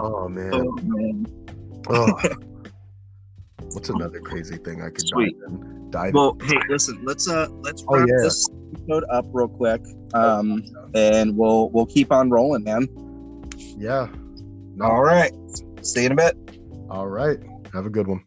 Oh 0.00 0.28
man. 0.28 0.50
Oh 0.52 0.76
man. 0.82 1.26
Oh. 1.88 2.12
What's 3.72 3.88
another 3.88 4.20
crazy 4.20 4.56
thing 4.56 4.82
I 4.82 4.90
could 4.90 5.06
Sweet. 5.06 5.36
dive 5.40 5.48
in? 5.52 5.90
Dive 5.90 6.14
Well, 6.14 6.36
hey, 6.42 6.56
listen. 6.68 7.00
Let's 7.04 7.28
uh 7.28 7.46
let's 7.60 7.84
Oh, 7.88 7.98
wrap 7.98 8.08
yeah. 8.08 8.16
this 8.22 8.48
episode 8.74 9.04
up 9.12 9.26
real 9.32 9.46
quick. 9.48 9.80
Um, 10.14 10.64
and 10.94 11.36
we'll 11.36 11.70
we'll 11.70 11.86
keep 11.86 12.12
on 12.12 12.30
rolling, 12.30 12.64
man. 12.64 12.88
Yeah. 13.76 14.08
No. 14.74 14.84
All 14.86 15.02
right. 15.02 15.32
See 15.82 16.00
you 16.00 16.06
in 16.06 16.12
a 16.12 16.16
bit. 16.16 16.36
All 16.88 17.08
right. 17.08 17.38
Have 17.72 17.86
a 17.86 17.90
good 17.90 18.06
one. 18.06 18.24